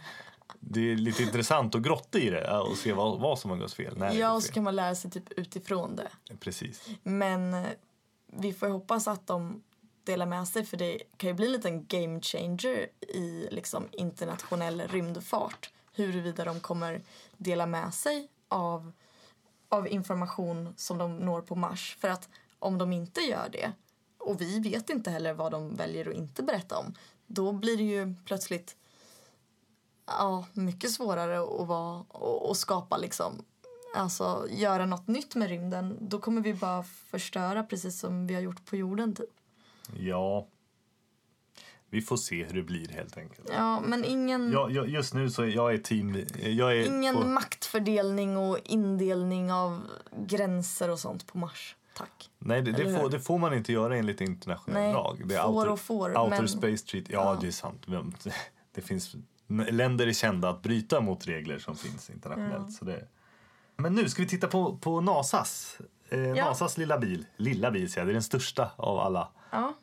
[0.60, 3.74] det är lite intressant att grotta i det och se vad, vad som har gått
[3.74, 3.98] fel.
[3.98, 6.36] När Ja, och så kan man lära sig typ utifrån det.
[6.40, 6.90] Precis.
[7.04, 7.64] Men eh,
[8.28, 9.64] vi får hoppas att de
[10.04, 14.82] delar med sig för det kan ju bli en liten game changer i liksom internationell
[14.88, 15.70] rymdfart.
[15.96, 17.02] Huruvida de kommer
[17.38, 18.92] dela med sig av,
[19.74, 21.98] av information som de når på Mars.
[22.00, 23.72] För att om de inte gör det
[24.18, 26.94] och vi vet inte heller vad de väljer att inte berätta om
[27.28, 28.76] då blir det ju plötsligt
[30.06, 33.46] ja, mycket svårare att, vara, och, och skapa liksom
[33.96, 38.42] alltså göra något nytt med rymden då kommer vi bara förstöra precis som vi har
[38.42, 39.30] gjort på jorden typ.
[40.00, 40.48] Ja.
[41.94, 43.50] Vi får se hur det blir helt enkelt.
[43.52, 46.26] Ja, men ingen, Ja, jag, just nu så är jag är team...
[46.40, 49.82] Jag är ingen på, maktfördelning och indelning av
[50.18, 51.76] gränser och sånt på Mars.
[51.98, 52.30] Tack.
[52.40, 55.22] nej, det, det, får, det får man inte göra enligt internationell Nej, lag.
[55.26, 57.14] Det är får outer, och får, outer men- Space Treaty.
[57.14, 57.86] Ja, det är sant.
[58.76, 59.16] Det finns...
[59.72, 62.74] Länder är kända att bryta mot regler som finns internationellt.
[62.74, 63.08] Så det,
[63.76, 65.78] men nu ska vi titta på, på Nasas.
[66.10, 66.46] Eh, Ja.
[66.46, 67.26] Nasas lilla bil.
[67.38, 69.74] Lilla bil säger jag, det är den största av alla Ja,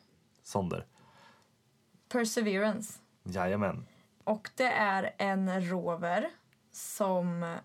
[0.43, 0.85] sonder.
[2.11, 2.93] Perseverance.
[3.23, 3.85] Jajamän.
[4.23, 6.29] Och det är en rover
[6.71, 7.55] som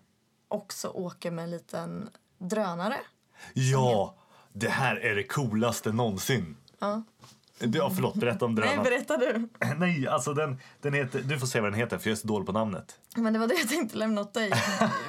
[0.47, 2.97] också åker med en liten drönare.
[3.53, 4.15] Ja,
[4.53, 6.57] det här är det coolaste någonsin.
[6.79, 7.03] Ja.
[7.59, 8.83] Ja, förlåt, berätta om Nej, drönaren.
[8.83, 9.49] berätta du.
[9.77, 12.27] Nej, alltså den, den heter, du får säga vad den heter för jag är så
[12.27, 12.99] dålig på namnet.
[13.15, 14.51] Men det var det jag tänkte lämna åt dig.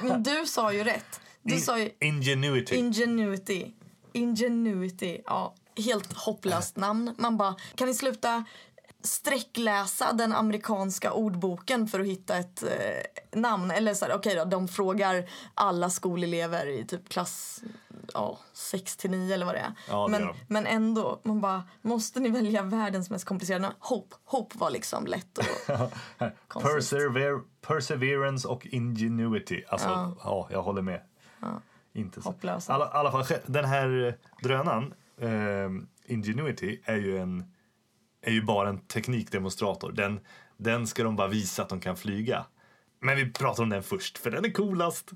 [0.01, 1.21] Men du sa ju rätt.
[1.41, 2.75] Du In- sa ju Ingenuity.
[2.75, 3.73] Ingenuity.
[4.13, 5.21] Ingenuity.
[5.25, 7.15] Ja, helt hopplöst namn.
[7.17, 8.43] Man bara, kan ni sluta
[9.03, 13.71] sträckläsa den amerikanska ordboken för att hitta ett eh, namn?
[13.71, 17.61] Eller så här, okej då, de frågar alla skolelever i typ klass
[18.13, 19.73] ja, 6 till 9 eller vad det är.
[19.89, 20.33] Ja, det men, de.
[20.47, 23.71] men ändå, man bara, måste ni välja världens mest komplicerade?
[23.79, 25.45] Hope, Hope var liksom lätt och.
[26.61, 29.63] Persever perseverance och ingenuity.
[29.69, 30.47] Alltså, ja, Ja.
[30.51, 31.01] jag håller med.
[31.93, 32.29] Inte så.
[32.29, 32.73] Hopplösa.
[32.73, 35.69] Alla, alla fall, den här drönaren, eh,
[36.13, 37.51] Ingenuity, är ju, en,
[38.21, 39.91] är ju bara en teknikdemonstrator.
[39.91, 40.19] Den,
[40.57, 42.45] den ska de bara visa att de kan flyga.
[42.99, 45.11] Men vi pratar om den först, för den är coolast.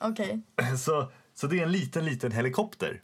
[0.00, 0.42] Okej.
[0.78, 3.02] Så, så det är en liten, liten helikopter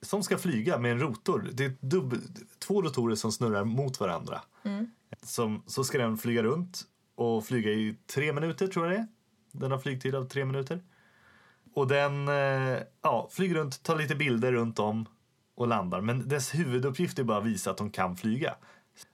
[0.00, 1.50] som ska flyga med en rotor.
[1.52, 2.20] Det är dubbel,
[2.58, 4.40] två rotorer som snurrar mot varandra.
[5.22, 6.82] Som, så ska den flyga runt
[7.14, 9.06] och flyga i tre minuter, tror jag det är.
[9.52, 10.82] Den har flygtid av tre minuter.
[11.74, 15.06] Och den eh, ja, flyger runt, tar lite bilder runt om
[15.54, 16.00] och landar.
[16.00, 18.54] Men dess huvuduppgift är bara att visa att de kan flyga.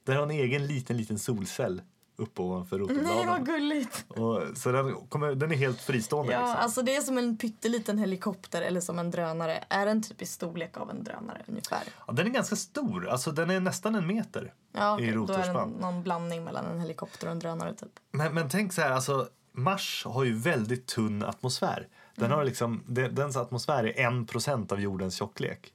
[0.04, 1.82] Den har en egen liten, liten solcell
[2.16, 3.26] uppe ovanför Nej, rotorbladen.
[3.26, 4.04] vad gulligt.
[4.08, 6.32] Och, så den, kommer, den är helt fristående.
[6.32, 6.56] Ja, liksom.
[6.62, 9.64] alltså det är som en pytteliten helikopter eller som en drönare.
[9.68, 11.82] Är den typ i storlek av en drönare ungefär?
[12.06, 15.22] Ja, den är ganska stor, alltså den är nästan en meter Ja, i okej, då
[15.22, 15.70] är det rotorspann.
[15.70, 17.92] någon blandning mellan en helikopter och en drönare typ.
[18.12, 21.88] Men, men tänk så här, alltså Mars har ju väldigt tunn atmosfär.
[22.16, 25.72] Den har liksom, de- dens atmosfär är en procent av jordens tjocklek.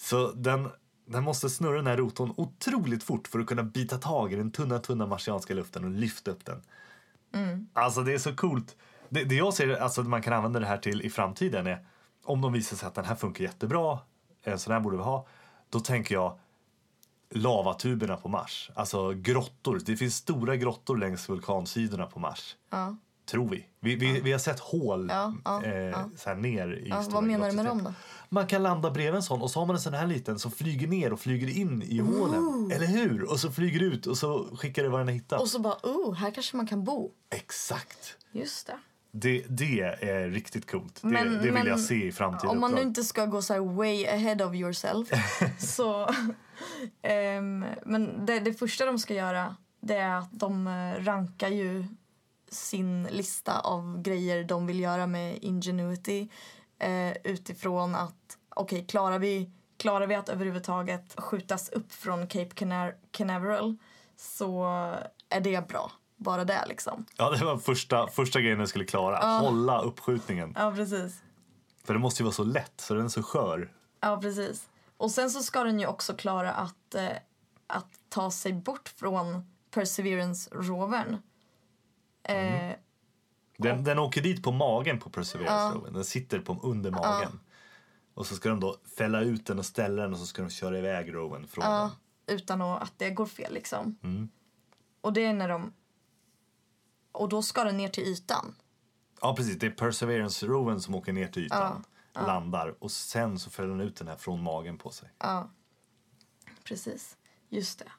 [0.00, 0.68] Så den,
[1.06, 4.50] den måste snurra den här rotorn otroligt fort för att kunna bita tag i den
[4.50, 6.62] tunna, tunna marsianska luften och lyfta upp den.
[7.72, 8.76] Alltså det är så coolt.
[9.08, 11.86] Det, det jag ser alltså, att man kan använda det här till i framtiden är
[12.24, 13.98] om de visar sig att den här funkar jättebra,
[14.42, 15.26] en sån här borde vi ha,
[15.70, 16.38] då tänker jag
[17.30, 18.70] lavatuberna på Mars.
[18.74, 19.80] Alltså grottor.
[19.86, 22.56] Det finns stora grottor längs vulkansidorna på Mars.
[22.70, 22.96] Ja.
[23.30, 23.66] Tror vi.
[23.80, 26.10] Vi, vi, vi har sett hål Ja, ja, eh, ja.
[26.16, 27.94] Så här ner i Ja, vad menar du med dem då?
[28.28, 30.50] Man kan landa bredvid en sån och så har man en sån här liten som
[30.50, 32.70] flyger ner och flyger in i hålen.
[32.72, 33.30] Eller hur?
[33.30, 35.40] Och så flyger ut och så skickar det vad den har hittat.
[35.40, 37.10] Och så bara, oh, här kanske man kan bo.
[37.30, 38.16] Exakt.
[38.32, 38.78] Just det.
[39.10, 40.98] Det, det är riktigt coolt.
[41.02, 42.50] Det, Men- det vill men jag se i framtiden.
[42.50, 45.08] Om man nu inte ska gå så här way ahead of yourself
[45.58, 46.14] så...
[47.02, 51.84] ehm, men det, det första de ska göra det är att de eh, rankar ju
[52.50, 56.28] sin lista av grejer de vill göra med Ingenuity
[56.78, 62.94] eh, utifrån att okej, klarar, vi, klarar vi att överhuvudtaget skjutas upp från Cape Canar-
[63.10, 63.76] Canaveral
[64.16, 64.64] så
[65.28, 65.92] är det bra.
[66.16, 67.04] Bara det liksom.
[67.16, 69.18] Ja, det var första, första grejen den skulle klara.
[69.38, 70.54] Hålla uppskjutningen.
[70.56, 71.22] Ja, precis.
[71.84, 73.72] För det måste ju vara så lätt, så den är så skör.
[74.00, 74.68] Ja, precis.
[74.96, 77.08] Och sen så ska den ju också klara att, eh,
[77.66, 81.16] att ta sig bort från Perseverance-rovern.
[82.28, 82.76] Eh,
[83.58, 85.92] Den, den åker dit på magen på Perseverance roven.
[85.92, 87.40] Den sitter på, under magen.
[88.14, 90.50] Och så ska de då fälla ut den och ställa den och så ska de
[90.50, 91.90] köra iväg roven från den.
[92.36, 93.98] utan att, det går fel liksom.
[94.02, 94.28] Mm.
[95.00, 95.72] Och det är när de...
[97.12, 98.54] Och då ska den ner till ytan.
[99.20, 99.58] Ja, precis.
[99.58, 101.84] Det är Perseverance roven som åker ner till ytan.
[102.14, 105.08] Landar och sen så fäller den ut den här från magen på sig.
[105.18, 105.50] Ja,
[106.64, 107.16] precis.
[107.48, 107.92] Just det.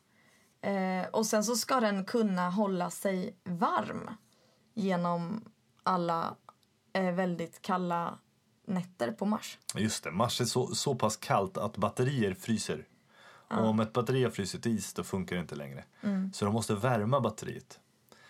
[0.62, 4.10] Eh, och sen så ska den kunna hålla sig varm
[4.74, 5.46] genom
[5.84, 6.36] alla
[6.94, 8.20] eh, väldigt kalla
[8.66, 9.58] nätter på Mars.
[9.76, 12.88] Just det, Mars är så, så pass kallt att batterier fryser.
[13.52, 15.84] Och om ett batteri har frysit is då funkar det inte längre.
[16.34, 17.80] Så de måste värma batteriet.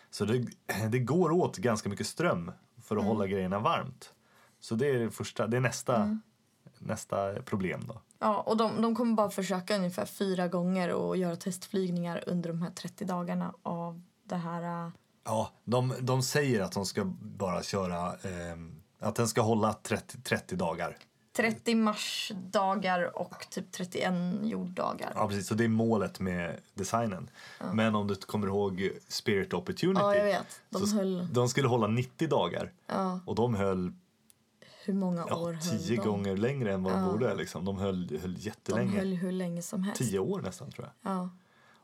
[0.09, 0.47] Så det,
[0.89, 2.51] det går åt ganska mycket ström
[2.83, 4.13] för att hålla grejerna varmt.
[4.59, 6.19] Så det är, det första, det är nästa,
[6.79, 8.01] nästa problem då.
[8.19, 12.61] Ja, och de, de kommer bara försöka ungefär fyra gånger och göra testflygningar under de
[12.61, 14.85] här 30 dagarna av det här...
[14.85, 14.91] äh,
[15.25, 20.21] Ja, de, de säger att de ska bara köra, ehm, att den ska hålla 30,
[20.21, 20.97] 30 dagar.
[21.35, 24.13] 30 marsdagar och typ 31
[24.43, 25.11] jorddagar.
[25.15, 25.47] Ja, precis.
[25.47, 27.29] Så det är målet med designen.
[27.73, 30.01] Men om du kommer ihåg Spirit Opportunity.
[30.01, 30.61] Ja, jag vet.
[30.69, 32.71] De höll- de skulle hålla 90 dagar.
[33.25, 33.93] Och de höll
[34.89, 36.07] Hur många ja, år höll 10 de?
[36.07, 37.35] gånger längre än vad de borde.
[37.35, 37.65] Liksom.
[37.65, 38.97] De höll, höll De jättelänge.
[38.97, 40.01] höll hur länge som helst.
[40.01, 41.13] 10 år nästan tror jag.
[41.13, 41.29] Ja,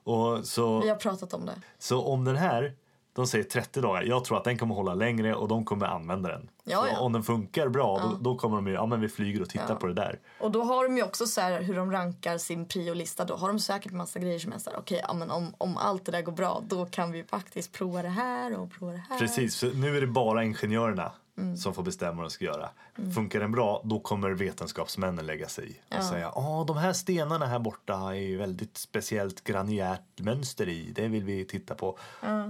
[0.04, 1.56] Och så, vi har pratat om det.
[1.80, 2.76] så om den här,
[3.14, 4.02] de säger 30 dagar.
[4.04, 6.50] Jag tror att den kommer hålla längre och de kommer använda den.
[6.64, 7.00] Ja, ja.
[7.00, 9.76] om den funkar bra då, då kommer de ju, ja men vi flyger och tittar
[9.76, 10.20] på det där.
[10.40, 13.26] Och då har de ju också så här hur de rankar sin priolista.
[13.26, 15.78] Då har de säkert massa grejer som är så här, okej, ja, men om, om
[15.78, 19.04] allt det där går bra då kan vi faktiskt prova det här och prova det
[19.10, 19.20] här.
[19.20, 21.58] Precis, för nu är det bara ingenjörerna Mm.
[21.58, 22.70] som får bestämma vad de ska göra.
[23.14, 27.46] Funkar den bra, då kommer vetenskapsmännen lägga sig i och säga att de här stenarna
[27.46, 30.92] här borta är ju väldigt speciellt graniärt mönster i.
[30.96, 31.98] Det vill vi titta på.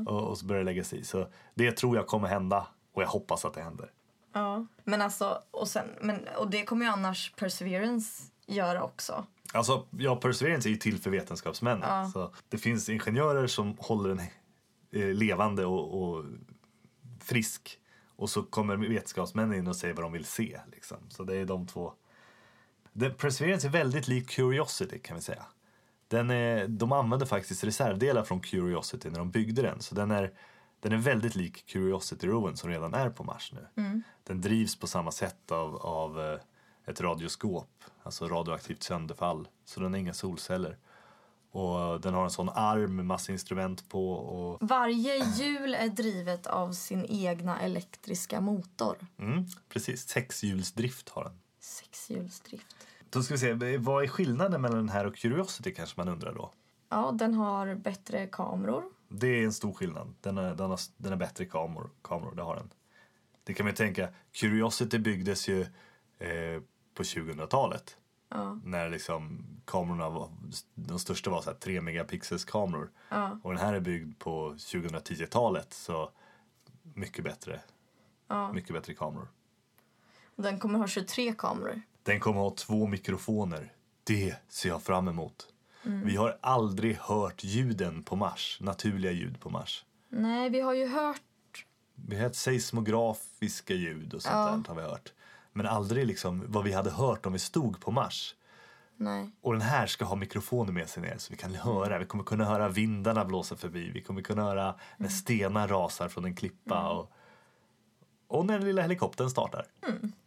[0.06, 1.04] Och, och så börjar det lägga sig i.
[1.04, 3.91] Så det tror jag kommer hända och jag hoppas att det händer.
[4.34, 4.65] Ja.
[4.84, 9.26] Men alltså, och, sen, men, och det kommer ju annars Perseverance göra också.
[9.54, 12.12] Alltså, ja, Perseverance är ju till för vetenskapsmännen.
[12.12, 14.19] Så det finns ingenjörer som håller den
[14.91, 16.26] eh, levande och, och
[17.21, 17.80] frisk.
[18.15, 20.60] Och så kommer vetenskapsmännen in och säger vad de vill se.
[20.71, 20.97] Liksom.
[21.10, 21.93] Så det är de två
[22.99, 25.45] The Perseverance är väldigt lik Curiosity kan vi säga.
[26.08, 29.82] Den är, de använde faktiskt reservdelar från Curiosity när de byggde den.
[29.82, 30.34] Så den är,
[30.80, 33.67] den är väldigt lik Curiosity roven som redan är på Mars nu.
[34.23, 36.39] Den drivs på samma sätt av, av eh,
[36.86, 39.47] ett radioskop, alltså radioaktivt sönderfall.
[39.65, 40.78] Så den har inga solceller.
[41.56, 44.12] Och den har en sån arm med massa instrument på.
[44.12, 48.98] Och, Varje hjul är drivet av sin egna elektriska motor.
[49.20, 51.39] mm, precis, sexhjulsdrift har den.
[51.60, 52.76] Sexhjulsdrift.
[53.10, 56.34] Då ska vi se, vad är skillnaden mellan den här och Curiosity kanske man undrar
[56.34, 56.52] då?
[56.89, 58.84] Ja, den har bättre kameror.
[59.10, 60.13] Det är en stor skillnad.
[60.22, 62.70] Den är, den har, den är bättre kameror, kameror, det har den.
[63.44, 65.62] Det kan man ju tänka, Curiosity byggdes ju
[66.20, 66.62] eh,
[66.94, 67.98] på 2000-talet.
[68.63, 70.30] När liksom kamerorna var,
[70.76, 72.91] de största var så här 3 megapixels kameror.
[73.43, 76.12] Och den här är byggd på 2010-talet så
[76.93, 77.60] mycket bättre.
[78.54, 79.28] Mycket bättre kameror.
[80.36, 81.82] Den kommer ha 23 kameror.
[82.04, 83.74] Den kommer ha två mikrofoner.
[84.04, 85.48] Det ser jag fram emot.
[85.82, 89.86] Vi har aldrig hört ljuden på Mars, naturliga ljud på Mars.
[90.10, 91.21] Nej, vi har ju hört...
[91.95, 95.13] Vi har hört seismografiska ljud och sånt där har vi hört.
[95.58, 98.36] Men aldrig liksom vad vi hade hört om vi stod på Mars.
[98.98, 99.32] Nej.
[99.41, 102.00] Och den här ska ha mikrofoner med sig ner så vi kan höra.
[102.00, 103.91] Vi kommer kunna höra vindarna blåsa förbi.
[103.94, 106.89] Vi kommer kunna höra när stenar rasar från en klippa.
[106.89, 107.12] Och,
[108.28, 109.65] och när den lilla helikoptern startar.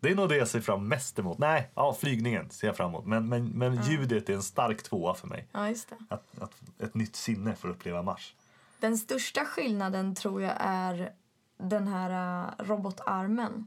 [0.01, 1.38] Det är nog det jag ser fram mest emot.
[1.38, 3.07] Nej, ja, flygningen ser jag fram emot.
[3.07, 5.49] Men, men, men ljudet är en stark tvåa för mig.
[5.53, 5.75] Ja.
[6.09, 8.35] Att, att ett nytt sinne för att uppleva Mars.
[8.81, 11.12] Den största skillnaden tror jag är
[11.59, 13.67] den här äh, robotarmen.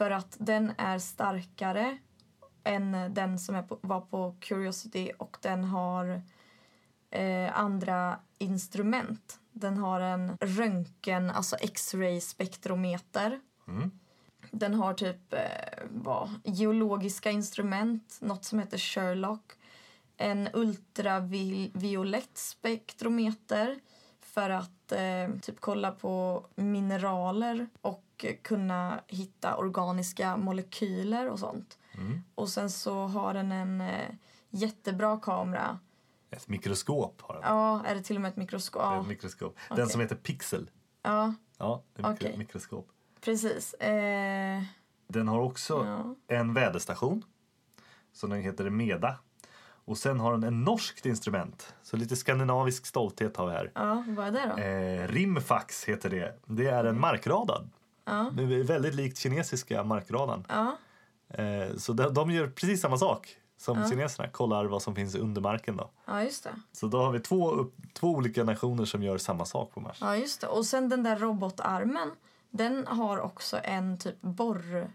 [0.00, 1.98] För att den är starkare
[2.64, 6.22] än den som är på, var på Curiosity och den har
[7.10, 9.40] eh, andra instrument.
[9.52, 13.40] Den har en röntgen, alltså x-ray spektrometer.
[14.50, 15.40] Den har typ eh,
[15.90, 19.52] vad, geologiska instrument, något som heter Sherlock.
[20.16, 23.78] En ultraviolett spektrometer
[24.20, 31.78] för att eh, typ kolla på mineraler och eh, kunna hitta organiska molekyler och sånt.
[32.34, 34.10] Och sen så har den en eh,
[34.50, 35.78] jättebra kamera.
[36.30, 37.42] Ett mikroskop har den.
[37.46, 38.82] Ja, är det till och med ett mikroskop?
[38.84, 39.56] Ja, ett mikroskop.
[39.76, 40.70] Den som heter Pixel.
[41.02, 42.38] ja Ja, det är mikro- Okej.
[42.38, 42.88] mikroskop.
[43.20, 43.74] precis.
[43.74, 44.62] Eh,
[45.08, 45.86] Den har också
[46.28, 46.36] Ja.
[46.36, 47.24] en väderstation.
[48.12, 49.18] Som den heter Meda.
[49.84, 51.74] Och sen har den en norskt instrument.
[51.82, 53.72] Så lite skandinavisk stolthet har vi här.
[53.74, 54.62] ja, vad är det då?
[54.62, 56.38] Eh, Rimfax heter det.
[56.46, 57.68] Det är en markradar.
[58.10, 58.30] Ja.
[58.36, 60.44] Det är väldigt likt kinesiska markradarn.
[60.48, 60.76] Ja,
[61.32, 64.28] Eh, så de, de gör precis samma sak som kineserna.
[64.28, 65.90] Kollar vad som finns under marken då.
[66.06, 66.50] ja, just det.
[66.72, 69.98] Så då har vi två, upp, två olika nationer som gör samma sak på Mars.
[70.00, 70.46] Ja, just det.
[70.46, 72.10] Och sen den där robotarmen,
[72.50, 74.90] den har också en typ borr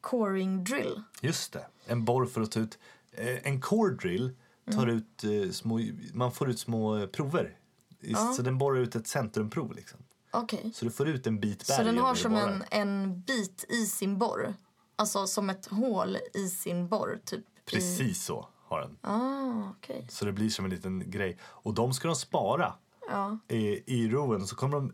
[0.00, 1.02] coring drill.
[1.20, 1.66] Just det.
[1.86, 2.78] En borr för att ta ut...
[3.12, 4.36] Eh, en core drill
[4.72, 4.96] tar Mm.
[4.96, 5.80] ut eh, små...
[6.14, 7.56] Man får ut små prover.
[8.00, 9.98] I- Så den borrar ut ett centrumprov liksom.
[10.30, 10.72] Okej.
[10.74, 11.76] Så du får ut en bit berg.
[11.76, 14.54] Så den har som en, en bit i sin borr.
[14.96, 17.40] Alltså som ett hål i sin borr, typ.
[17.40, 17.70] I...
[17.70, 18.98] Precis så har den.
[19.00, 20.06] Ah, okej.
[20.10, 21.38] Så det blir som en liten grej.
[21.42, 22.74] Och de ska de spara
[23.08, 23.38] Ja.
[23.48, 24.46] i, i roven.
[24.46, 24.92] Så kommer de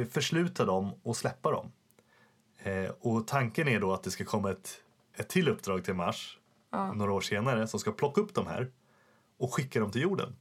[0.00, 1.72] eh, försluta dem och släppa dem.
[2.58, 4.70] Eh, och tanken är då att det ska komma ett,
[5.16, 6.36] ett till uppdrag till Mars
[6.94, 8.72] några år senare som ska plocka upp de här
[9.38, 10.36] och skicka dem till jorden.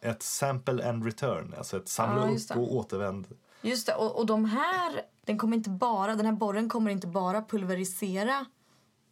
[0.00, 3.26] Ett sample and return, alltså ett samla Ja, upp och återvänd.
[3.64, 3.94] Just det.
[3.94, 8.44] Och, och de här, den kommer inte bara, den här borren kommer inte bara pulverisera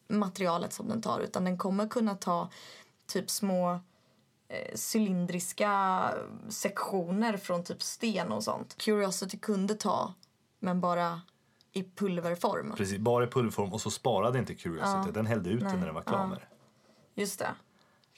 [0.09, 2.51] materialet som den tar utan den kommer kunna ta
[3.07, 3.81] typ små
[4.49, 6.03] eh, cylindriska
[6.49, 8.77] sektioner från typ sten och sånt.
[8.77, 10.15] Curiosity kunde ta,
[10.59, 11.21] men bara
[11.73, 12.73] i pulverform.
[12.77, 15.11] Precis, bara i pulverform och så sparade inte Curiosity.
[15.13, 16.27] Den hällde ut den när den var klar Ja.
[16.27, 17.21] med det.
[17.21, 17.55] Just det.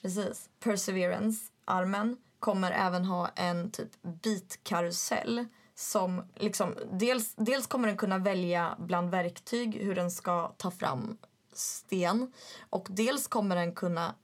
[0.01, 0.49] Precis.
[0.59, 5.45] Perseverance, armen, kommer även ha en typ bitkarusell
[5.75, 11.17] som liksom, dels, dels kommer den kunna välja bland verktyg hur den ska ta fram
[11.53, 12.31] sten
[12.69, 14.15] och dels kommer den kunna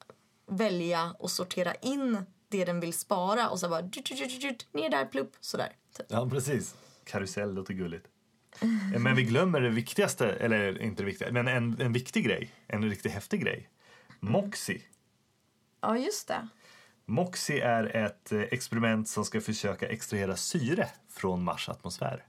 [0.47, 4.89] välja och sortera in det den vill spara och så bara dut, dut, dut, ner
[4.89, 5.75] där, plupp, sådär.
[5.97, 6.05] Typ.
[6.09, 6.75] Ja, precis.
[7.03, 8.07] Karusell låter gulligt.
[8.93, 12.51] Eh, Men vi glömmer det viktigaste, eller inte det viktiga, men en, en viktig grej.
[12.67, 13.69] En riktigt häftig grej.
[14.19, 14.81] Moxie.
[15.81, 16.47] Ja, just det.
[17.05, 22.25] Moxie är ett eh, experiment som ska försöka extrahera syre från Mars atmosfär.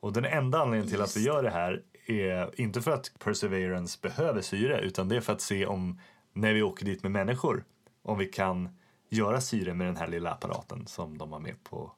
[0.00, 3.98] Och den enda anledningen till att vi gör det här är inte för att Perseverance
[4.02, 6.00] behöver syre utan det är för att se om,
[6.32, 7.64] när vi åker dit med människor,
[8.02, 8.68] om vi kan
[9.08, 11.92] göra syre med den här lilla apparaten som de har med på,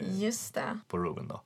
[0.00, 0.78] Just det.
[0.88, 1.28] på roven.
[1.28, 1.42] Då.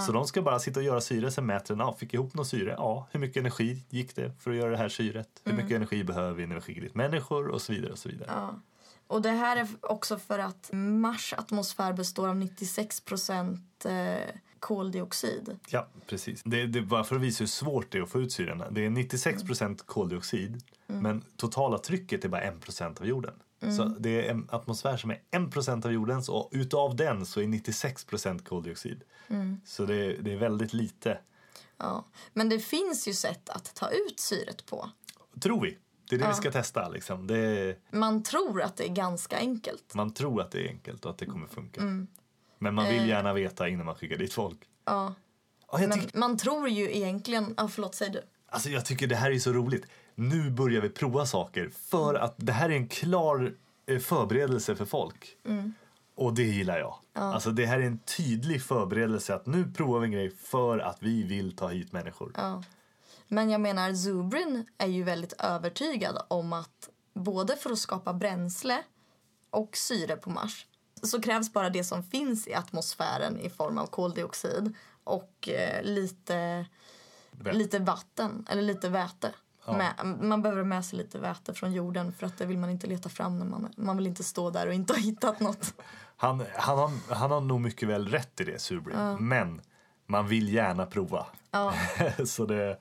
[0.00, 2.46] Så de ska bara sitta och göra syre, sen mäter den, ja, fick ihop något
[2.46, 5.28] syre, ja, hur mycket energi gick det för att göra det här syret?
[5.44, 8.28] Hur mycket energi behöver vi energigrigt människor och så vidare och så vidare.
[8.32, 8.60] Ja.
[9.06, 15.58] Och det här är också för att Mars atmosfär består av 96 procent eh, koldioxid.
[15.68, 16.42] Ja, precis.
[16.44, 18.70] Det, det är bara för att visa hur svårt det är att få ut syrorna.
[18.70, 23.34] Det är 96 procent koldioxid, men totala trycket är bara 1 procent av jorden.
[23.76, 27.40] Så det är en atmosfär som är 1 procent av jordens och utav den så
[27.40, 29.02] är 96 procent koldioxid.
[29.64, 31.18] Så det, är- det är väldigt lite,
[31.78, 32.04] Ja.
[32.32, 34.90] Men det finns ju sätt att ta ut syret på.
[35.40, 35.78] tror vi.
[36.08, 36.88] Det är det vi ska testa.
[36.88, 37.26] Liksom.
[37.26, 39.94] Det Man tror att det är ganska enkelt.
[39.94, 41.80] man tror att det är enkelt och att det kommer funka.
[42.58, 44.58] Men man vill gärna veta innan man skickar dit folk.
[44.84, 45.14] Ja.
[45.72, 47.54] Ja, Men man tror ju egentligen...
[47.56, 48.22] Ja, förlåt, säg du.
[48.48, 49.86] alltså, jag tycker det här är så roligt.
[50.14, 53.54] Nu börjar vi prova saker för att det här är en klar
[53.86, 55.36] eh, förberedelse för folk.
[56.16, 56.98] Och det gillar jag.
[57.12, 60.96] Alltså det här är en tydlig förberedelse att nu provar vi en grej för att
[61.00, 62.32] vi vill ta hit människor.
[62.36, 62.62] Ja.
[63.28, 68.82] Men jag menar, Zubrin är ju väldigt övertygad om att både för att skapa bränsle
[69.50, 70.66] och syre på Mars
[71.02, 76.66] så krävs bara det som finns i atmosfären i form av koldioxid och eh, lite,
[77.30, 79.32] Väl- lite vatten, eller lite väte.
[79.66, 82.86] Med, man behöver med sig lite väte från jorden för att det vill man inte
[82.86, 85.74] leta fram när man, man vill inte stå där och inte ha hittat något.
[86.16, 88.96] Han, han, har, han har nog mycket väl rätt i det, Subrin.
[89.20, 89.60] Men
[90.06, 91.26] man vill gärna prova.
[92.26, 92.78] så det,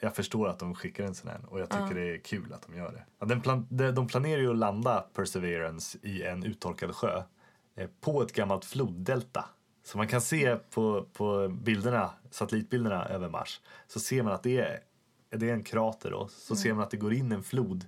[0.00, 2.66] jag förstår att de skickar en sån här och jag tycker det är kul att
[2.66, 3.04] de gör det.
[3.18, 7.22] Ja, den plan, de, planerar ju att landa Perseverance i en uttorkad sjö
[7.76, 9.44] eh, på ett gammalt floddelta.
[9.84, 14.58] Så man kan se på, på bilderna, satellitbilderna över Mars så ser man att det
[14.58, 14.80] är,
[15.30, 16.28] det är en krater då.
[16.28, 17.86] Så ser man att det går in en flod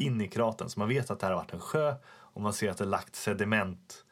[0.00, 0.68] in i kratern.
[0.68, 2.84] Så man vet att det här har varit en sjö och man ser att det
[2.84, 4.04] lagt sediment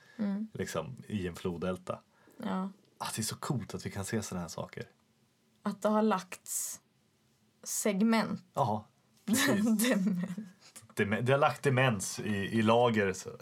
[0.53, 1.99] liksom, i en floddelta.
[2.45, 2.71] Ja.
[2.99, 4.85] Ah, det är så coolt att vi kan se sådana här saker.
[5.63, 6.81] Att det har lagts
[7.63, 8.43] segment.
[8.55, 8.87] Ja.
[9.79, 11.27] Dement.
[11.27, 13.13] det, har lagt demens i, i lager.
[13.13, 13.31] Så.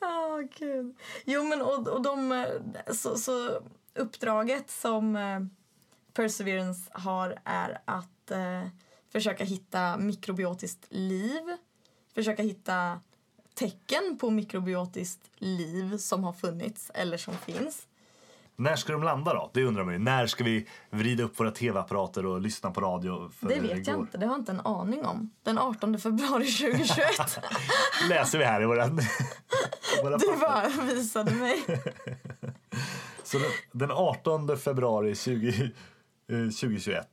[0.00, 0.96] Ja, gud.
[1.24, 2.46] Jo, men och, och de...
[2.92, 3.62] Så, så
[3.94, 5.40] uppdraget som eh,
[6.12, 8.66] Perseverance har är att eh,
[9.12, 11.56] försöka hitta mikrobiotiskt liv.
[12.14, 13.00] Försöka hitta
[13.54, 17.88] tecken på mikrobiotiskt liv som har funnits eller som finns.
[18.56, 19.50] När ska de landa då?
[19.54, 19.98] Det undrar man ju.
[19.98, 23.28] När ska vi vrida upp våra tv-apparater och lyssna på radio?
[23.28, 24.04] För Det vet jag går?
[24.04, 25.30] inte, det har jag inte en aning om.
[25.42, 26.98] Den 18 februari 2021.
[28.08, 29.00] läser vi här i våran,
[30.02, 30.40] våra Du papper.
[30.40, 31.62] bara visade mig.
[33.24, 37.06] Så den, den 18 februari 20, eh, 2021.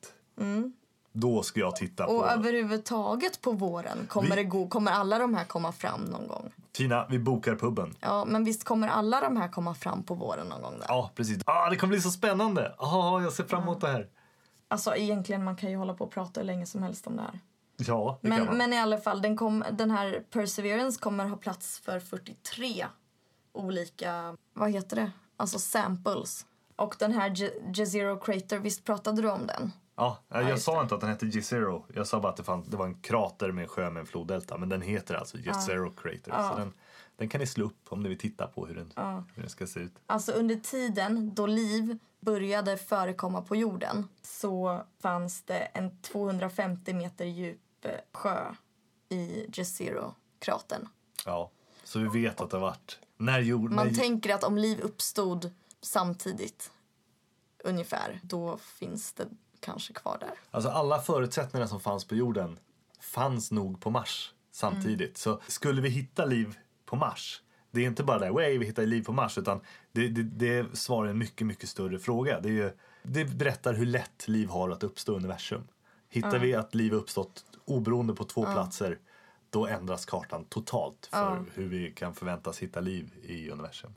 [1.20, 2.06] Då ska jag titta.
[2.08, 2.26] Och på...
[2.26, 6.52] överhuvudtaget på våren kommer, Vi- det gå, kommer alla de här komma fram någon gång.
[6.72, 7.96] Tina, vi bokar puben.
[8.00, 10.86] Ja, men visst kommer alla de här komma fram på våren någon gång där?
[10.88, 11.42] Ja, precis.
[11.46, 12.76] Ah, det kommer bli så spännande.
[12.78, 14.08] Ah, jag ser fram emot det här.
[14.68, 17.22] Alltså egentligen man kan ju hålla på och prata hur länge som helst om det
[17.22, 17.40] här.
[17.78, 18.58] Ja, det kan Men, man.
[18.58, 22.86] men i alla fall, den, kom, den här Perseverance kommer ha plats för 43
[23.54, 25.12] olika, vad heter det?
[25.38, 26.46] Alltså samples.
[26.76, 27.36] Och den här
[27.76, 29.72] Jezero Crater, visst pratade du om den?
[30.00, 30.82] Ja, jag just sa det.
[30.82, 31.86] inte att den hette G-Zero.
[31.94, 34.06] Jag sa bara att det, fann, det var en krater med en sjö med en
[34.06, 34.58] floddelta.
[34.58, 36.50] Men den heter alltså G-Zero Crater.
[36.50, 36.74] Så den,
[37.16, 38.92] den kan ni slå upp om ni vill titta på hur den,
[39.34, 39.94] hur den ska se ut.
[40.06, 47.26] Alltså under tiden då liv började förekomma på jorden så fanns det en 250 meter
[47.26, 48.56] djup eh, sjö
[49.10, 50.88] i Jezero-kratern.
[51.26, 51.52] Ja,
[51.84, 53.00] så vi vet att det har varit...
[53.18, 56.72] När jord, Man när, tänker att om liv uppstod samtidigt
[57.64, 59.28] ungefär, då finns det
[59.60, 60.32] kanske kvar där.
[60.52, 62.60] Alltså alla förutsättningar som fanns på jorden
[63.00, 65.18] fanns nog på Mars samtidigt.
[65.18, 67.42] Så skulle vi hitta liv på Mars,
[67.72, 70.78] det är inte bara där, way vi hittar liv på Mars, utan det, det, det
[70.78, 72.40] svarar en mycket, mycket större fråga.
[72.40, 72.72] Det, är ju,
[73.04, 75.68] det berättar hur lätt liv har att uppstå i universum.
[76.10, 78.98] Hittar vi att liv uppstått oberoende på två platser,
[79.50, 83.94] då ändras kartan totalt för hur vi kan förväntas hitta liv i universum.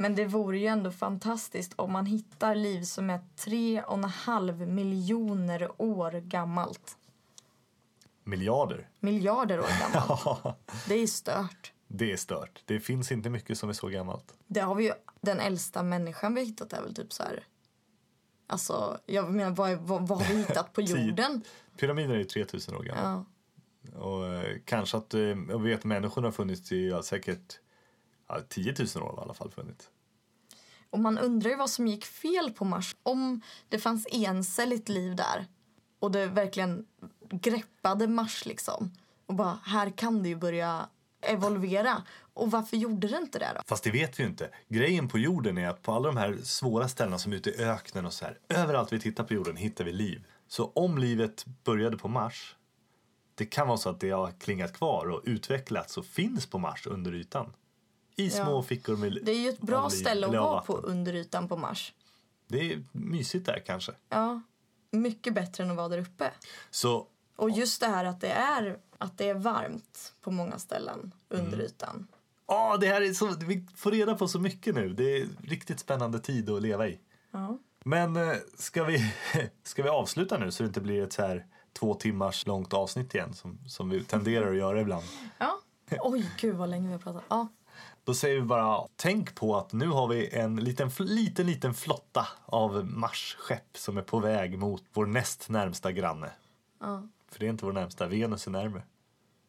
[0.00, 4.04] Men det vore ju ändå fantastiskt om man hittar liv som är tre och en
[4.04, 6.96] halv miljoner år gammalt.
[8.24, 10.58] Miljarder, Miljarder år gammalt.
[10.88, 11.72] Det är stört.
[11.88, 12.62] det är stört.
[12.64, 14.34] Det finns inte mycket som är så gammalt.
[14.46, 17.44] Det har vi ju, den äldsta människan vi har hittat är väl typ så här...
[18.46, 21.42] Alltså, jag menar, vad, vad, vad har vi hittat på jorden?
[21.76, 23.24] Pyramider är ju 3000 år gamla.
[23.92, 23.98] Ja.
[24.00, 27.60] Och eh, kanske att, eh, jag vet människorna har funnits i ja, säkert
[28.34, 29.90] ja, 10 000 år har i alla fall funnits.
[30.90, 32.96] Och man undrar ju vad som gick fel på Mars.
[33.02, 35.46] Om det fanns encelligt liv där
[36.00, 36.86] och det verkligen
[37.30, 38.92] greppade Mars liksom
[39.26, 40.88] och bara, här kan det ju börja
[41.20, 42.02] evolvera.
[42.34, 43.62] Och varför gjorde det inte det då?
[43.66, 44.50] Fast det vet vi ju inte.
[44.68, 47.64] Grejen på jorden är att på alla de här svåra ställena som är ute i
[47.64, 50.24] öknen och så här, överallt vi tittar på jorden hittar vi liv.
[50.48, 52.56] Så om livet började på Mars,
[53.34, 56.86] det kan vara så att det har klingat kvar och utvecklats och finns på Mars
[56.86, 57.52] under ytan.
[58.20, 58.44] I Ja.
[58.44, 61.56] små fickor med Det är ju ett bra ställe att vara på under ytan på
[61.56, 61.92] Mars.
[62.48, 63.92] Det är mysigt där kanske.
[64.08, 64.40] Ja,
[64.90, 66.30] mycket bättre än att vara där uppe.
[66.70, 67.06] Så
[67.36, 71.52] Och just det här att det är, att det är varmt på många ställen under
[71.52, 71.60] Mm.
[71.66, 72.06] ytan.
[72.46, 74.88] Ja, det här är så, vi får reda på så mycket nu.
[74.88, 76.98] Det är riktigt spännande tid att leva i.
[77.30, 77.58] Ja.
[77.84, 79.12] Men eh, ska vi,
[79.62, 83.14] ska vi avsluta nu så det inte blir ett så här två timmars långt avsnitt
[83.14, 85.04] igen som, som vi tenderar att göra ibland.
[85.38, 85.60] ja.
[86.00, 87.22] Oj, gud vad länge vi har pratat.
[87.28, 87.48] Ja.
[88.04, 92.28] Då säger vi bara tänk på att nu har vi en liten, liten, liten flotta
[92.46, 96.30] av Mars-skepp som är på väg mot vår näst närmsta granne.
[96.80, 97.02] Ja.
[97.32, 98.82] För det är inte vår närmsta, Venus är närmare.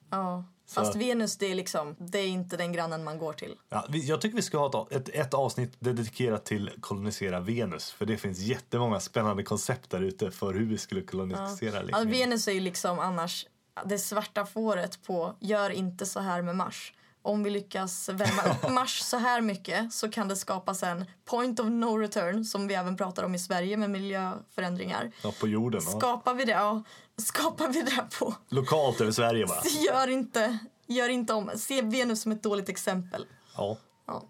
[0.10, 0.44] ja.
[0.66, 3.56] Så- Fast Venus, det är liksom, det är inte den grannen man går till.
[3.70, 7.92] Ja, vi, jag tycker vi ska ha ett, ett, ett avsnitt dedikerat till kolonisera Venus.
[7.92, 11.84] För det finns jättemånga spännande koncept där ute för hur vi skulle kolonisera.
[11.92, 13.46] Ja, Venus är ju liksom annars
[13.86, 16.94] det svarta fåret på gör inte så här med Mars.
[17.24, 21.60] Om vi lyckas värma upp Mars så här mycket så kan det skapas en point
[21.60, 25.12] of no return som vi även pratar om i Sverige med miljöförändringar.
[25.24, 25.82] Ja, på jorden.
[25.86, 25.92] Ja.
[26.00, 26.84] Skapar vi det, ja,
[27.18, 29.62] skapar vi det på Lokalt över Sverige bara.
[29.88, 30.58] Gör inte,
[30.88, 31.52] gör inte om.
[31.56, 33.26] Se Venus som ett dåligt exempel.
[33.58, 33.78] Ja.
[34.08, 34.24] Ja.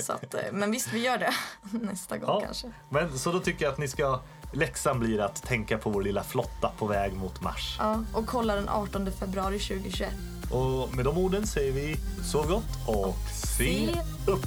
[0.00, 1.34] Så att, eh, men visst, vi gör det
[1.78, 2.40] nästa gång Ja.
[2.40, 2.72] kanske.
[2.90, 4.20] Men så då tycker jag att ni ska
[4.52, 7.76] Läxan blir att tänka på vår lilla flotta på väg mot Mars.
[7.78, 10.12] Ja, och kolla den 18 februari 2021.
[10.50, 14.46] Och med de orden säger vi sov gott och se Se upp!